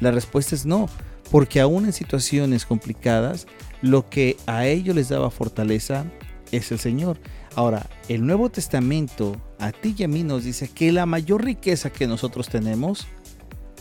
[0.00, 0.88] La respuesta es no
[1.30, 3.46] porque aún en situaciones complicadas,
[3.82, 6.04] lo que a ellos les daba fortaleza
[6.52, 7.18] es el Señor.
[7.56, 11.90] Ahora, el Nuevo Testamento a ti y a mí nos dice que la mayor riqueza
[11.90, 13.06] que nosotros tenemos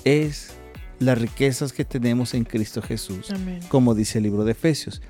[0.04, 0.54] es
[1.00, 3.34] las riquezas que tenemos en Cristo Jesús,
[3.70, 5.02] como dice el libro de Efesios.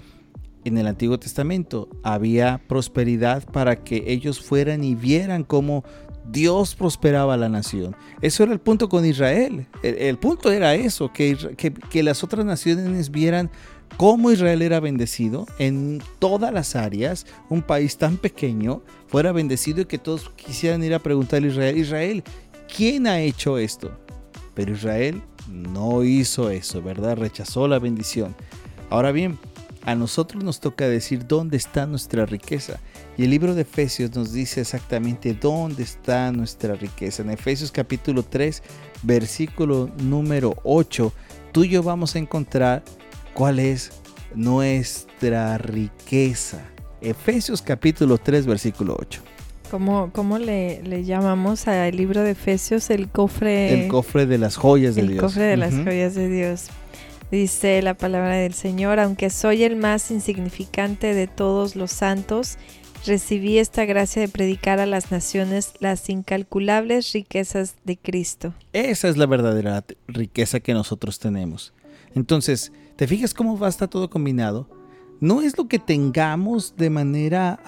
[0.65, 5.83] En el Antiguo Testamento había prosperidad para que ellos fueran y vieran cómo
[6.29, 7.95] Dios prosperaba a la nación.
[8.21, 9.67] Eso era el punto con Israel.
[9.81, 11.37] El, punto era eso, que,
[11.89, 13.49] que, las otras naciones vieran
[13.97, 19.85] cómo Israel era bendecido en todas las áreas, un país tan pequeño fuera bendecido y
[19.85, 22.23] que todos quisieran ir a preguntarle a Israel, Israel,
[22.75, 23.91] ¿quién ha hecho esto?
[24.53, 27.17] Pero Israel no hizo eso, ¿verdad?
[27.17, 28.35] Rechazó la bendición.
[28.89, 29.37] Ahora bien,
[29.85, 32.79] a nosotros nos toca decir dónde está nuestra riqueza.
[33.17, 37.23] Y el libro de Efesios nos dice exactamente dónde está nuestra riqueza.
[37.23, 38.63] En Efesios capítulo 3,
[39.03, 41.11] versículo número 8,
[41.51, 42.83] tú y yo vamos a encontrar
[43.33, 43.91] cuál es
[44.35, 46.59] nuestra riqueza.
[47.01, 49.21] Efesios capítulo 3, versículo 8.
[49.69, 52.89] ¿Cómo, cómo le, llamamos al libro de Efesios?
[52.89, 53.85] El cofre.
[53.85, 55.15] El cofre de las joyas de Dios.
[55.15, 56.69] El cofre de las joyas de Dios.
[57.33, 62.59] Dice la palabra del Señor, aunque soy el más insignificante de todos los santos,
[63.07, 68.53] recibí esta gracia de predicar a las naciones las incalculables riquezas de Cristo.
[68.71, 71.73] Esa es la verdadera riqueza que nosotros tenemos.
[72.13, 74.69] Entonces, ¿te fijas cómo va a estar todo combinado?
[75.19, 77.59] No es lo que tengamos de manera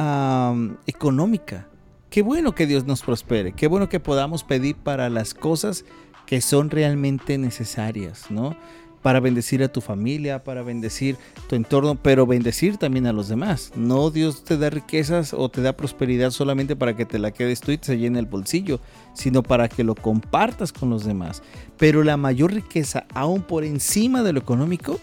[0.85, 1.67] económica.
[2.11, 5.85] Qué bueno que Dios nos prospere, qué bueno que podamos pedir para las cosas
[6.27, 8.55] que son realmente necesarias, ¿no?
[9.05, 11.15] Para bendecir a tu familia, para bendecir
[11.47, 13.71] tu entorno, pero bendecir también a los demás.
[13.75, 17.61] No Dios te da riquezas o te da prosperidad solamente para que te la quedes
[17.61, 18.79] tú y te llene el bolsillo,
[19.13, 21.43] sino para que lo compartas con los demás.
[21.77, 24.99] Pero la mayor riqueza, aún por encima de lo económico,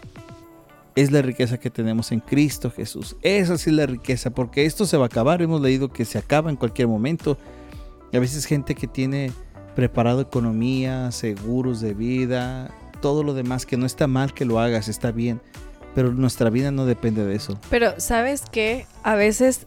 [0.97, 3.15] es la riqueza que tenemos en Cristo Jesús.
[3.23, 5.43] Esa es la riqueza, porque esto se va a acabar.
[5.43, 7.39] Hemos leído que se acaba en cualquier momento.
[8.11, 9.31] Y a veces gente que tiene
[9.77, 14.89] preparado economía, seguros de vida, todo lo demás, que no está mal que lo hagas,
[14.89, 15.43] está bien,
[15.95, 17.61] pero nuestra vida no depende de eso.
[17.69, 19.67] Pero sabes que a veces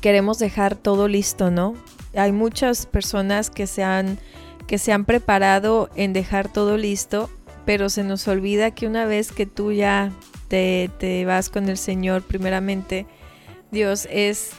[0.00, 1.74] queremos dejar todo listo, ¿no?
[2.16, 4.18] Hay muchas personas que se han,
[4.66, 7.30] que se han preparado en dejar todo listo,
[7.64, 10.10] pero se nos olvida que una vez que tú ya
[10.48, 13.06] te, te vas con el Señor, primeramente,
[13.70, 14.50] Dios es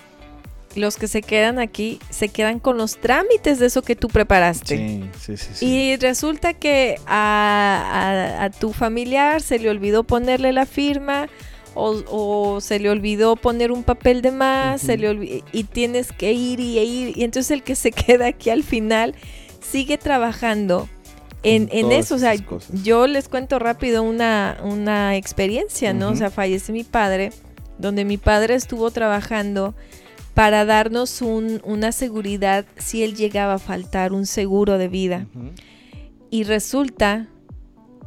[0.75, 4.77] los que se quedan aquí se quedan con los trámites de eso que tú preparaste.
[4.77, 5.65] Sí, sí, sí.
[5.65, 11.29] Y resulta que a, tu familiar se le olvidó ponerle la firma
[11.73, 16.59] o, se le olvidó poner un papel de más, se le y tienes que ir
[16.59, 17.17] y ir.
[17.17, 19.15] Y entonces el que se queda aquí al final
[19.61, 20.89] sigue trabajando
[21.43, 22.33] en, en eso, o sea,
[22.83, 26.09] yo les cuento rápido una, una experiencia, ¿no?
[26.09, 27.31] O sea, fallece mi padre,
[27.77, 29.75] donde mi padre estuvo trabajando
[30.37, 35.25] para darnos un, una seguridad si él llegaba a faltar, un seguro de vida.
[36.29, 37.25] Y resulta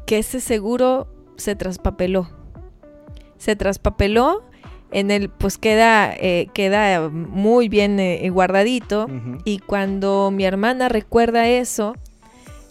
[0.06, 2.30] que ese seguro se traspapeló.
[3.36, 4.44] Se traspapeló,
[4.92, 9.08] en el, pues queda, eh, queda muy bien eh, guardadito.
[9.44, 11.96] Y cuando mi hermana recuerda eso,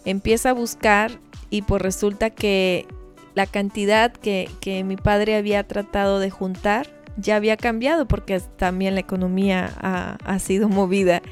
[0.06, 2.86] empieza a buscar y pues resulta que
[3.34, 8.94] la cantidad que, que mi padre había tratado de juntar ya había cambiado porque también
[8.94, 11.22] la economía ha, sido movida.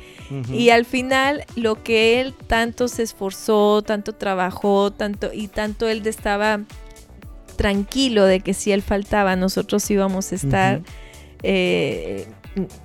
[0.52, 6.06] Y al final lo que él tanto se esforzó, tanto trabajó, tanto y tanto él
[6.06, 6.60] estaba
[7.56, 10.82] tranquilo de que si él faltaba nosotros íbamos a estar
[11.42, 12.26] eh,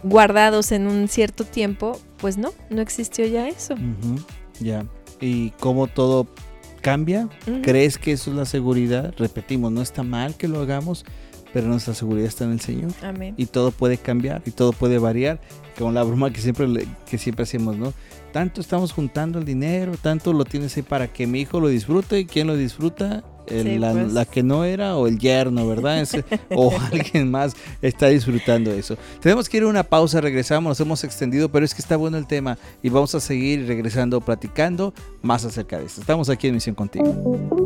[0.04, 3.76] guardados en un cierto tiempo, pues no, no existió ya eso.
[4.60, 4.86] Ya.
[5.20, 6.28] ¿Y cómo todo
[6.82, 7.30] cambia?
[7.62, 9.14] ¿Crees que eso es la seguridad?
[9.18, 11.06] Repetimos, no está mal que lo hagamos,
[11.54, 12.92] pero nuestra seguridad está en el Señor.
[13.04, 13.36] Amén.
[13.38, 15.40] Y todo puede cambiar y todo puede variar,
[15.78, 16.68] como la broma que siempre,
[17.10, 17.94] que siempre hacemos, ¿no?
[18.32, 22.20] Tanto estamos juntando el dinero, tanto lo tienes ahí para que mi hijo lo disfrute
[22.20, 23.80] y quién lo disfruta, pues.
[23.80, 26.04] la, que no era o el yerno, ¿verdad?
[26.56, 28.98] o alguien más está disfrutando eso.
[29.22, 32.18] Tenemos que ir a una pausa, regresamos, nos hemos extendido, pero es que está bueno
[32.18, 36.02] el tema y vamos a seguir regresando, platicando más acerca de esto.
[36.02, 37.63] Estamos aquí en Misión Contigo.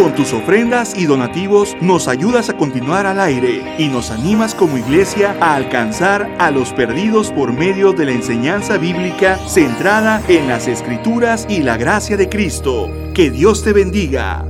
[0.00, 4.78] Con tus ofrendas y donativos nos ayudas a continuar al aire y nos animas como
[4.78, 10.68] iglesia a alcanzar a los perdidos por medio de la enseñanza bíblica centrada en las
[10.68, 12.90] escrituras y la gracia de Cristo.
[13.12, 14.42] Que Dios te bendiga.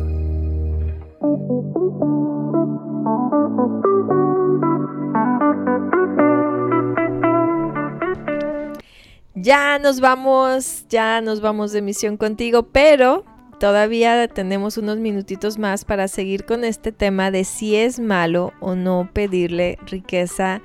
[9.34, 13.24] Ya nos vamos, ya nos vamos de misión contigo, pero
[13.60, 18.74] todavía tenemos unos minutitos más para seguir con este tema de si es malo o
[18.74, 20.62] no pedirle riqueza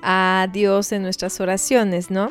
[0.00, 2.30] a Dios en nuestras oraciones, ¿no?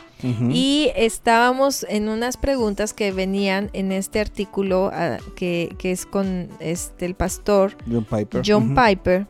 [0.49, 7.05] Y estábamos en unas preguntas que venían en este artículo ah, que, es con este,
[7.05, 8.41] el pastor John Piper.
[8.45, 9.27] John Piper.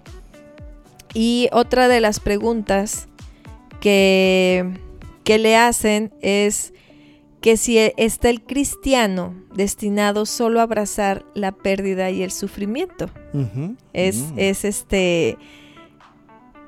[1.16, 3.08] Y otra de las preguntas
[3.80, 4.70] que,
[5.24, 6.74] que le hacen es
[7.46, 13.12] que si está el cristiano destinado solo a abrazar la pérdida y el sufrimiento.
[13.93, 14.39] es, mm.
[14.39, 15.38] es, este.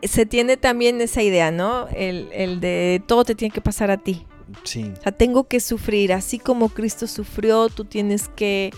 [0.03, 1.87] Se tiene también esa idea, ¿no?
[1.95, 4.27] El, de todo te tiene que pasar a ti.
[4.65, 4.93] Sí.
[4.99, 6.13] O sea, tengo que sufrir.
[6.13, 8.71] Así como Cristo sufrió, tú tienes que,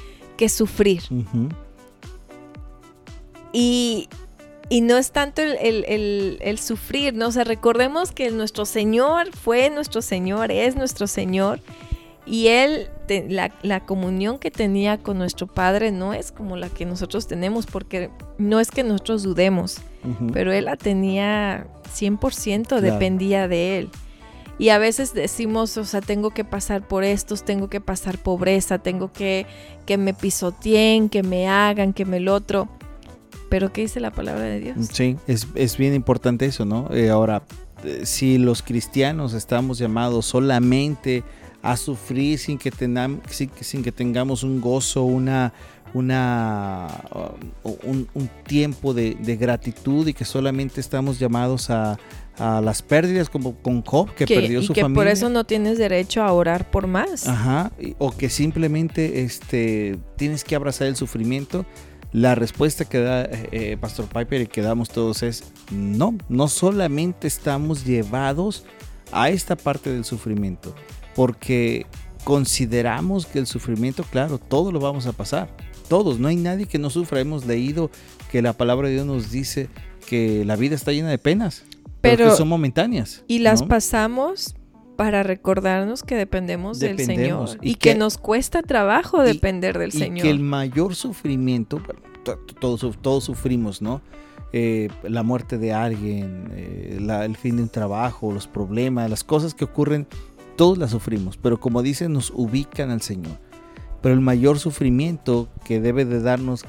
[0.47, 1.01] sufrir.
[3.51, 4.07] Y,
[4.69, 7.27] y no es tanto el, sufrir, ¿no?
[7.27, 11.59] O sea, recordemos que nuestro Señor fue nuestro Señor, es nuestro Señor.
[12.25, 12.89] Y Él,
[13.29, 18.11] la, comunión que tenía con nuestro Padre no es como la que nosotros tenemos, porque
[18.37, 19.77] no es que nosotros dudemos,
[20.31, 23.89] pero Él la tenía 100%, dependía de Él.
[24.59, 28.77] Y a veces decimos, o sea, tengo que pasar por estos, tengo que pasar pobreza,
[28.77, 29.47] tengo que
[29.89, 32.69] que me pisoteen, que me hagan, que me lo otro.
[33.49, 34.77] Pero ¿qué dice la palabra de Dios?
[34.91, 36.93] Sí, es, bien importante eso, ¿no?
[36.93, 37.41] Eh, ahora,
[37.83, 41.23] eh, si los cristianos estamos llamados solamente
[41.61, 42.71] a sufrir sin que,
[43.61, 45.53] sin, que tengamos un gozo, una,
[45.93, 46.87] una,
[47.63, 51.97] uh, un, tiempo de, gratitud y que solamente estamos llamados a,
[52.37, 54.95] las pérdidas como con Job que, perdió su que familia.
[54.95, 57.27] por eso no tienes derecho a orar por más.
[57.27, 61.65] Ajá, o que simplemente este, tienes que abrazar el sufrimiento.
[62.13, 66.47] La respuesta que da eh, eh, Pastor Piper y que damos todos es no, no
[66.47, 68.63] solamente estamos llevados
[69.11, 70.73] a esta parte del sufrimiento,
[71.19, 71.85] porque
[72.23, 75.49] consideramos que el sufrimiento, claro, todo lo vamos a pasar,
[75.89, 77.19] todos, no hay nadie que no sufra.
[77.19, 77.91] Hemos leído
[78.31, 79.67] que la palabra de Dios nos dice
[80.07, 81.65] que la vida está llena de penas,
[81.99, 83.25] pero, que son momentáneas.
[83.27, 84.55] Y las pasamos
[84.95, 90.19] para recordarnos que dependemos, del Señor y, que, nos cuesta trabajo depender del Señor.
[90.19, 91.81] Y que el mayor sufrimiento,
[92.61, 94.01] todos, todos sufrimos, ¿no?
[94.51, 99.53] Eh, la muerte de alguien, eh, el fin de un trabajo, los problemas, las cosas
[99.53, 100.07] que ocurren,
[100.59, 103.39] todos las sufrimos, pero como dice, nos ubican al Señor.
[104.01, 106.65] Pero el mayor sufrimiento que debe de darnos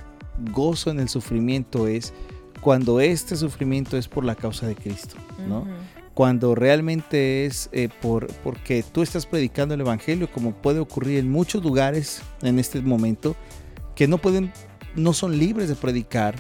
[0.53, 2.13] gozo en el sufrimiento es
[2.61, 5.17] cuando este sufrimiento es por la causa de Cristo,
[5.49, 5.67] ¿no?
[6.15, 11.29] cuando realmente es eh, por, porque tú estás predicando el Evangelio, como puede ocurrir en
[11.29, 13.35] muchos lugares en este momento,
[13.97, 14.53] que no pueden,
[14.95, 16.37] no son libres de predicar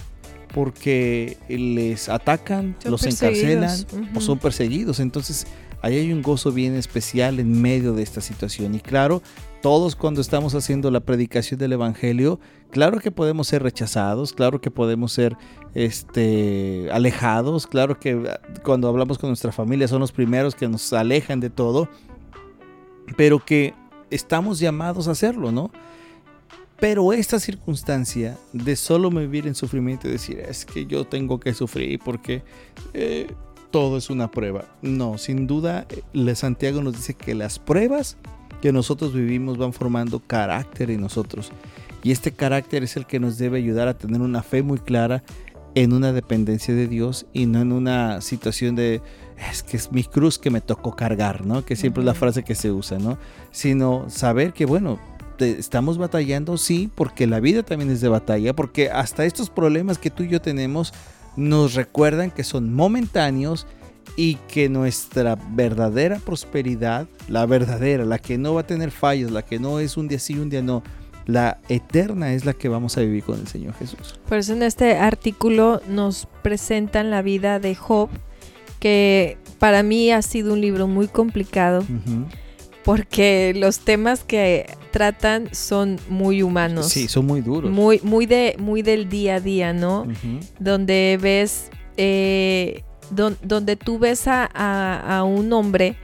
[0.55, 3.76] porque les atacan, los encarcelan
[4.14, 5.01] o son perseguidos.
[5.01, 5.48] Entonces,
[5.83, 8.74] ahí hay un gozo bien especial en medio de esta situación.
[8.74, 9.22] Y claro,
[9.62, 14.70] todos cuando estamos haciendo la predicación del Evangelio, claro que podemos ser rechazados, claro que
[14.70, 15.37] podemos ser
[15.74, 20.93] este, alejados, claro que ah, cuando hablamos con nuestra familia son los primeros que nos
[20.93, 21.89] alejan de todo,
[23.16, 23.74] pero que
[24.11, 25.70] estamos llamados a hacerlo, ¿no?
[26.81, 31.53] Pero esta circunstancia de solo vivir en sufrimiento y decir, es que yo tengo que
[31.53, 32.43] sufrir porque
[32.95, 33.26] eh,
[33.70, 34.64] todo es una prueba.
[34.82, 38.16] No, sin duda, eh, Santiago nos dice que las pruebas
[38.60, 41.50] que nosotros vivimos van formando carácter en nosotros.
[42.02, 45.22] Y este carácter es el que nos debe ayudar a tener una fe muy clara
[45.74, 49.00] en una dependencia de Dios y no en una situación de
[49.50, 51.64] es que es mi cruz que me tocó cargar, ¿no?
[51.64, 53.16] Que siempre es la frase que se usa, ¿no?
[53.50, 54.98] Sino saber que, bueno,
[55.38, 60.10] estamos batallando, sí, porque la vida también es de batalla, porque hasta estos problemas que
[60.10, 60.92] tú y yo tenemos
[61.37, 63.66] nos recuerdan que son momentáneos
[64.16, 69.43] y que nuestra verdadera prosperidad, la verdadera, la que no va a tener fallos, la
[69.43, 70.83] que no es un día sí, un día no,
[71.26, 74.18] la eterna es la que vamos a vivir con el Señor Jesús.
[74.28, 78.09] Por eso en este artículo nos presentan la vida de Job,
[78.81, 81.85] que para mí ha sido un libro muy complicado.
[82.85, 86.89] Porque los temas que tratan son muy humanos.
[86.89, 87.70] Sí, son muy duros.
[87.70, 90.07] Muy, muy, de, muy del día a día, ¿no?
[90.59, 95.97] Donde ves eh, donde tú ves a, un hombre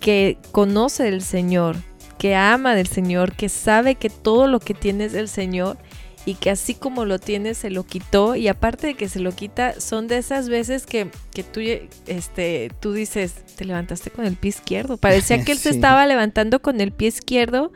[0.00, 1.76] que conoce del Señor,
[2.18, 5.78] que ama del Señor, que sabe que todo lo que tiene es del Señor
[6.26, 9.32] y que así como lo tiene se lo quitó y aparte de que se lo
[9.32, 11.10] quita son de esas veces que,
[11.52, 11.60] tú,
[12.06, 14.96] este, tú dices, te levantaste con el pie izquierdo.
[14.96, 17.72] Parecía que él se estaba levantando con el pie izquierdo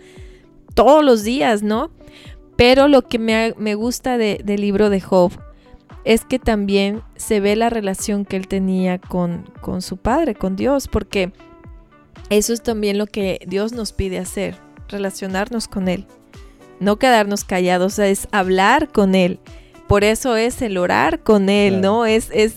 [0.75, 1.91] todos los días, ¿no?
[2.57, 5.33] Pero lo que me, me gusta del libro de Job
[6.05, 10.57] es que también se ve la relación que él tenía con, con su padre, con
[10.57, 11.33] Dios, porque
[12.31, 14.57] eso es también lo que Dios nos pide hacer,
[14.89, 16.07] relacionarnos con Él,
[16.81, 19.39] no quedarnos callados, es hablar con Él.
[19.87, 22.05] Por eso es el orar con Él, ¿no?
[22.05, 22.55] Es, es,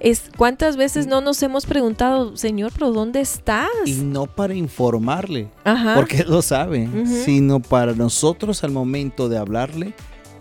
[0.00, 3.68] es cuántas veces no nos hemos preguntado, Señor, pero ¿dónde estás?
[3.86, 5.48] Y no para informarle,
[5.94, 6.88] porque Él lo sabe,
[7.24, 9.94] sino para nosotros al momento de hablarle,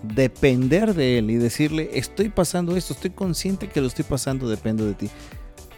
[0.03, 4.85] depender de Él y decirle, estoy pasando esto, estoy consciente que lo estoy pasando, dependo
[4.85, 5.09] de ti.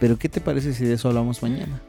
[0.00, 1.80] Pero ¿qué te parece si de eso hablamos mañana?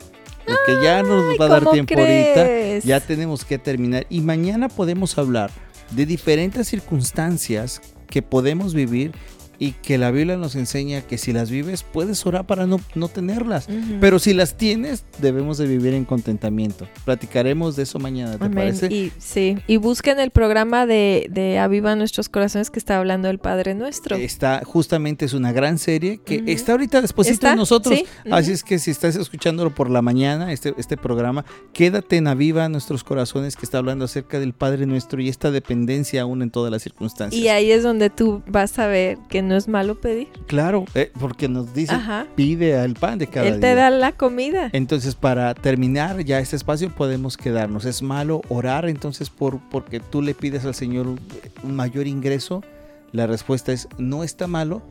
[0.47, 4.05] Porque ya nos va a dar tiempo ahorita, ya tenemos que terminar.
[4.09, 5.51] Y mañana podemos hablar
[5.91, 9.11] de diferentes circunstancias que podemos vivir
[9.59, 13.07] y que la Biblia nos enseña que si las vives puedes orar para no, no
[13.07, 13.67] tenerlas,
[13.99, 16.87] pero si las tienes debemos de vivir en contentamiento.
[17.05, 18.87] Platicaremos de eso mañana, ¿te parece?
[18.87, 23.39] Y, sí, y busquen el programa de, de, Aviva Nuestros Corazones que está hablando del
[23.39, 24.15] Padre Nuestro.
[24.15, 27.99] Está, justamente es una gran serie que está ahorita después de nosotros,
[28.31, 32.67] así es que si estás escuchándolo por la mañana, este, este programa, quédate en Aviva
[32.69, 36.71] Nuestros Corazones que está hablando acerca del Padre Nuestro y esta dependencia aún en todas
[36.71, 37.41] las circunstancias.
[37.41, 40.27] Y ahí es donde tú vas a ver que no es malo pedir.
[40.47, 41.95] Claro, eh, porque nos dice,
[42.35, 43.55] pide el pan de cada día.
[43.55, 44.69] Él te da la comida.
[44.73, 47.85] Entonces, para terminar ya este espacio podemos quedarnos.
[47.85, 52.63] Es malo orar entonces por porque tú le pides al Señor un, mayor ingreso.
[53.11, 54.81] La respuesta es no está malo,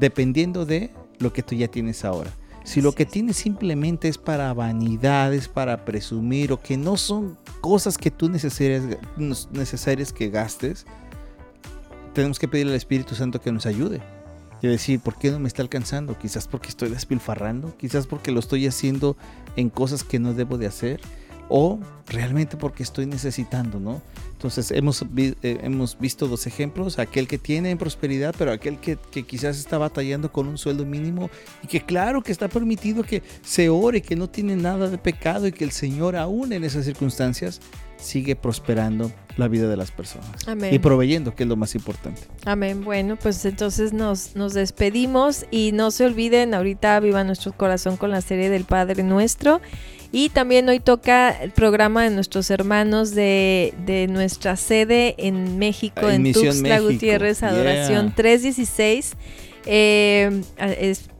[0.00, 2.30] dependiendo de lo que tú ya tienes ahora.
[2.64, 7.96] Si lo que tienes simplemente es para vanidades, para presumir o que no son cosas
[7.96, 8.82] que tú necesarias,
[9.52, 10.84] necesarias que gastes,
[12.16, 14.00] tenemos que pedirle al Espíritu Santo que nos ayude.
[14.62, 16.18] Y decir, ¿por qué no me está alcanzando?
[16.18, 19.18] Quizás porque estoy despilfarrando, quizás porque lo estoy haciendo
[19.54, 20.98] en cosas que no debo de hacer,
[21.50, 24.00] o realmente porque estoy necesitando, ¿no?
[24.32, 29.24] Entonces hemos, eh, hemos visto dos ejemplos, aquel que tiene prosperidad, pero aquel que, que,
[29.24, 31.28] quizás está batallando con un sueldo mínimo
[31.62, 35.46] y que claro que está permitido que se ore, que no tiene nada de pecado
[35.46, 37.60] y que el Señor aún en esas circunstancias
[37.98, 40.46] sigue prosperando la vida de las personas.
[40.70, 42.22] Y proveyendo, que es lo más importante.
[42.44, 42.84] Amén.
[42.84, 48.10] Bueno, pues entonces nos, nos despedimos y no se olviden, ahorita viva nuestro corazón con
[48.10, 49.60] la serie del Padre Nuestro.
[50.12, 56.08] Y también hoy toca el programa de nuestros hermanos de, de nuestra sede en México,
[56.08, 59.16] en, Tuxtla Gutiérrez, Adoración 316.
[59.66, 60.42] Eh,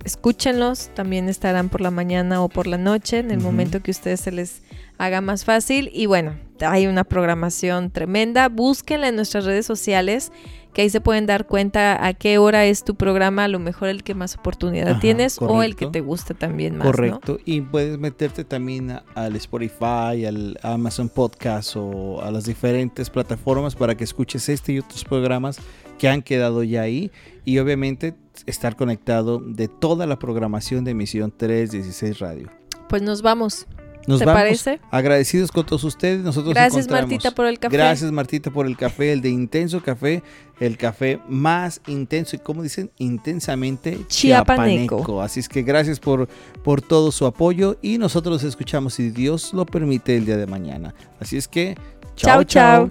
[0.04, 4.20] escúchenlos, también estarán por la mañana o por la noche, en el momento que ustedes
[4.20, 4.62] se les
[4.98, 5.90] haga más fácil.
[5.92, 8.48] Y bueno, hay una programación tremenda.
[8.48, 10.32] Búsquenla en nuestras redes sociales
[10.76, 13.88] que ahí se pueden dar cuenta a qué hora es tu programa, a lo mejor
[13.88, 16.88] el que más oportunidad tienes o el que te gusta también más.
[16.88, 23.74] Correcto, y puedes meterte también al Spotify, al Amazon Podcast o a las diferentes plataformas
[23.74, 25.58] para que escuches este y otros programas
[25.98, 27.10] que han quedado ya ahí
[27.46, 32.50] y obviamente estar conectado de toda la programación de emisión 316 Radio.
[32.86, 33.66] Pues nos vamos.
[34.06, 34.80] Nos ¿Te parece?
[34.90, 36.20] Agradecidos con todos ustedes.
[36.20, 37.76] Nosotros Gracias Martita por el café.
[37.76, 40.22] Gracias Martita por el café, el de Intenso Café,
[40.60, 45.20] el café más intenso y como dicen, intensamente chiapaneco.
[45.20, 46.28] Así es que gracias por,
[46.62, 50.46] por todo su apoyo y nosotros los escuchamos si Dios lo permite el día de
[50.46, 50.94] mañana.
[51.18, 51.76] Así es que,
[52.14, 52.90] chao, chao.